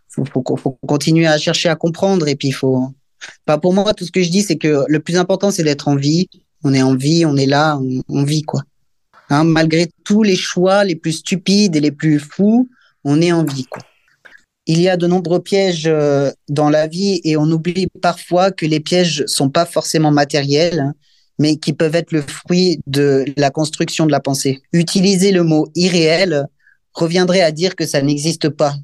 faut, 0.09 0.25
faut, 0.25 0.43
faut 0.57 0.79
continuer 0.87 1.27
à 1.27 1.37
chercher 1.37 1.69
à 1.69 1.75
comprendre 1.75 2.27
et 2.27 2.35
puis 2.35 2.47
il 2.47 2.53
faut 2.53 2.91
pas 3.45 3.57
pour 3.57 3.73
moi, 3.73 3.93
tout 3.93 4.05
ce 4.05 4.11
que 4.11 4.21
je 4.21 4.29
dis, 4.29 4.43
c'est 4.43 4.57
que 4.57 4.83
le 4.87 4.99
plus 4.99 5.17
important, 5.17 5.51
c'est 5.51 5.63
d'être 5.63 5.87
en 5.87 5.95
vie. 5.95 6.29
On 6.63 6.73
est 6.73 6.81
en 6.81 6.95
vie, 6.95 7.25
on 7.25 7.35
est 7.37 7.45
là, 7.45 7.79
on, 8.09 8.23
vit, 8.23 8.41
quoi. 8.41 8.63
Hein, 9.29 9.43
malgré 9.43 9.87
tous 10.03 10.23
les 10.23 10.35
choix 10.35 10.83
les 10.83 10.95
plus 10.95 11.13
stupides 11.13 11.75
et 11.75 11.79
les 11.79 11.91
plus 11.91 12.19
fous, 12.19 12.69
on 13.07 13.21
est 13.21 13.31
en 13.31 13.45
vie. 13.45 13.65
Il 14.65 14.81
y 14.81 14.89
a 14.89 14.97
de 14.97 15.07
nombreux 15.07 15.39
pièges 15.39 15.87
euh, 15.87 16.29
dans 16.49 16.69
la 16.69 16.87
vie 16.87 17.21
et 17.23 17.37
on 17.37 17.49
oublie 17.49 17.87
parfois 18.01 18.51
que 18.51 18.65
les 18.65 18.81
pièges 18.81 19.23
sont 19.27 19.49
pas 19.49 19.65
forcément 19.65 20.11
matériels, 20.11 20.81
hein, 20.81 20.93
mais 21.39 21.55
qui 21.55 21.71
peuvent 21.71 21.95
être 21.95 22.11
le 22.11 22.21
fruit 22.21 22.81
de 22.85 23.23
la 23.37 23.49
construction 23.49 24.05
de 24.05 24.11
la 24.11 24.19
pensée. 24.19 24.59
Utiliser 24.73 25.31
le 25.31 25.43
mot 25.43 25.69
irréel 25.73 26.47
reviendrait 26.93 27.41
à 27.41 27.51
dire 27.51 27.77
que 27.77 27.85
ça 27.85 28.01
n'existe 28.01 28.49
pas. 28.49 28.75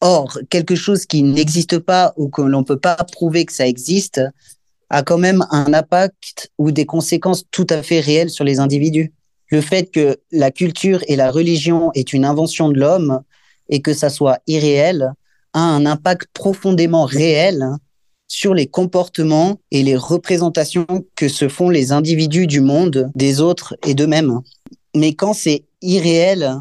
Or, 0.00 0.40
quelque 0.50 0.74
chose 0.74 1.06
qui 1.06 1.22
n'existe 1.22 1.78
pas 1.78 2.14
ou 2.16 2.28
que 2.28 2.42
l'on 2.42 2.60
ne 2.60 2.64
peut 2.64 2.80
pas 2.80 2.96
prouver 2.96 3.44
que 3.44 3.52
ça 3.52 3.68
existe 3.68 4.20
a 4.90 5.04
quand 5.04 5.18
même 5.18 5.46
un 5.50 5.72
impact 5.72 6.50
ou 6.58 6.72
des 6.72 6.86
conséquences 6.86 7.44
tout 7.52 7.66
à 7.70 7.84
fait 7.84 8.00
réelles 8.00 8.30
sur 8.30 8.44
les 8.44 8.58
individus. 8.58 9.12
Le 9.50 9.60
fait 9.60 9.88
que 9.92 10.16
la 10.32 10.50
culture 10.50 11.00
et 11.06 11.14
la 11.14 11.30
religion 11.30 11.92
est 11.94 12.12
une 12.12 12.24
invention 12.24 12.70
de 12.70 12.78
l'homme 12.78 13.22
et 13.68 13.80
que 13.80 13.94
ça 13.94 14.10
soit 14.10 14.38
irréel 14.46 15.12
a 15.52 15.60
un 15.60 15.86
impact 15.86 16.28
profondément 16.32 17.04
réel 17.04 17.64
sur 18.28 18.52
les 18.52 18.66
comportements 18.66 19.58
et 19.70 19.82
les 19.82 19.96
représentations 19.96 20.86
que 21.16 21.28
se 21.28 21.48
font 21.48 21.70
les 21.70 21.92
individus 21.92 22.46
du 22.46 22.60
monde, 22.60 23.10
des 23.14 23.40
autres 23.40 23.76
et 23.86 23.94
d'eux-mêmes. 23.94 24.40
Mais 24.94 25.14
quand 25.14 25.32
c'est 25.32 25.64
irréel, 25.80 26.54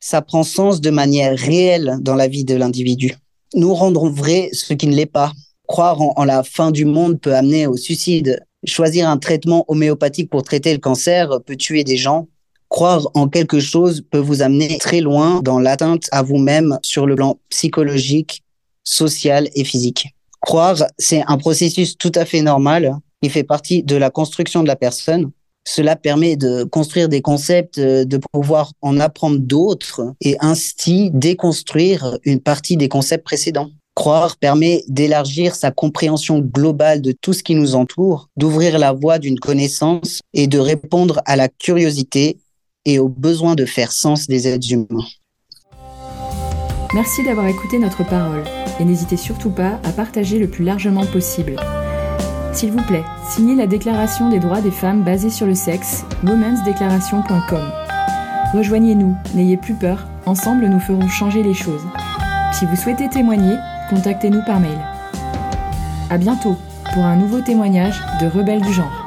ça 0.00 0.20
prend 0.22 0.44
sens 0.44 0.80
de 0.80 0.90
manière 0.90 1.36
réelle 1.36 1.96
dans 2.00 2.14
la 2.14 2.28
vie 2.28 2.44
de 2.44 2.54
l'individu. 2.54 3.14
Nous 3.54 3.74
rendrons 3.74 4.10
vrai 4.10 4.50
ce 4.52 4.74
qui 4.74 4.86
ne 4.86 4.94
l'est 4.94 5.06
pas. 5.06 5.32
Croire 5.66 6.00
en, 6.00 6.24
la 6.24 6.44
fin 6.44 6.70
du 6.70 6.84
monde 6.84 7.20
peut 7.20 7.34
amener 7.34 7.66
au 7.66 7.76
suicide. 7.76 8.44
Choisir 8.64 9.08
un 9.08 9.16
traitement 9.16 9.64
homéopathique 9.68 10.30
pour 10.30 10.42
traiter 10.42 10.72
le 10.72 10.78
cancer 10.78 11.40
peut 11.44 11.56
tuer 11.56 11.82
des 11.82 11.96
gens. 11.96 12.28
Croire 12.76 13.08
en 13.14 13.26
quelque 13.26 13.58
chose 13.58 14.02
peut 14.10 14.18
vous 14.18 14.42
amener 14.42 14.76
très 14.76 15.00
loin 15.00 15.40
dans 15.42 15.58
l'atteinte 15.58 16.10
à 16.12 16.22
vous-même 16.22 16.78
sur 16.82 17.06
le 17.06 17.14
plan 17.14 17.38
psychologique, 17.48 18.42
social 18.84 19.48
et 19.54 19.64
physique. 19.64 20.08
Croire, 20.42 20.84
c'est 20.98 21.24
un 21.26 21.38
processus 21.38 21.96
tout 21.96 22.12
à 22.14 22.26
fait 22.26 22.42
normal. 22.42 22.94
Il 23.22 23.30
fait 23.30 23.44
partie 23.44 23.82
de 23.82 23.96
la 23.96 24.10
construction 24.10 24.62
de 24.62 24.68
la 24.68 24.76
personne. 24.76 25.30
Cela 25.66 25.96
permet 25.96 26.36
de 26.36 26.64
construire 26.64 27.08
des 27.08 27.22
concepts, 27.22 27.78
euh, 27.78 28.04
de 28.04 28.20
pouvoir 28.30 28.72
en 28.82 29.00
apprendre 29.00 29.38
d'autres 29.38 30.12
et 30.20 30.36
ainsi 30.40 31.10
déconstruire 31.14 32.18
une 32.24 32.40
partie 32.40 32.76
des 32.76 32.90
concepts 32.90 33.24
précédents. 33.24 33.70
Croire 33.94 34.36
permet 34.36 34.84
d'élargir 34.88 35.54
sa 35.54 35.70
compréhension 35.70 36.40
globale 36.40 37.00
de 37.00 37.12
tout 37.12 37.32
ce 37.32 37.42
qui 37.42 37.54
nous 37.54 37.74
entoure, 37.74 38.28
d'ouvrir 38.36 38.78
la 38.78 38.92
voie 38.92 39.18
d'une 39.18 39.40
connaissance 39.40 40.20
et 40.34 40.46
de 40.46 40.58
répondre 40.58 41.22
à 41.24 41.36
la 41.36 41.48
curiosité 41.48 42.36
et 42.86 42.98
au 42.98 43.08
besoin 43.08 43.54
de 43.54 43.66
faire 43.66 43.92
sens 43.92 44.26
des 44.26 44.48
êtres 44.48 44.72
humains. 44.72 45.04
Merci 46.94 47.22
d'avoir 47.24 47.48
écouté 47.48 47.78
notre 47.78 48.04
parole 48.04 48.44
et 48.80 48.84
n'hésitez 48.84 49.16
surtout 49.18 49.50
pas 49.50 49.80
à 49.84 49.90
partager 49.90 50.38
le 50.38 50.48
plus 50.48 50.64
largement 50.64 51.04
possible. 51.04 51.56
S'il 52.52 52.70
vous 52.70 52.82
plaît, 52.84 53.04
signez 53.28 53.54
la 53.54 53.66
Déclaration 53.66 54.30
des 54.30 54.38
droits 54.38 54.62
des 54.62 54.70
femmes 54.70 55.02
basée 55.02 55.28
sur 55.28 55.46
le 55.46 55.54
sexe, 55.54 56.04
womensdeclaration.com. 56.24 57.72
Rejoignez-nous, 58.54 59.14
n'ayez 59.34 59.58
plus 59.58 59.74
peur, 59.74 60.06
ensemble 60.24 60.66
nous 60.68 60.80
ferons 60.80 61.08
changer 61.08 61.42
les 61.42 61.52
choses. 61.52 61.84
Si 62.52 62.64
vous 62.64 62.76
souhaitez 62.76 63.10
témoigner, 63.10 63.56
contactez-nous 63.90 64.42
par 64.46 64.60
mail. 64.60 64.78
À 66.08 66.16
bientôt 66.16 66.56
pour 66.94 67.04
un 67.04 67.16
nouveau 67.16 67.40
témoignage 67.40 68.00
de 68.22 68.26
Rebelles 68.26 68.62
du 68.62 68.72
genre. 68.72 69.05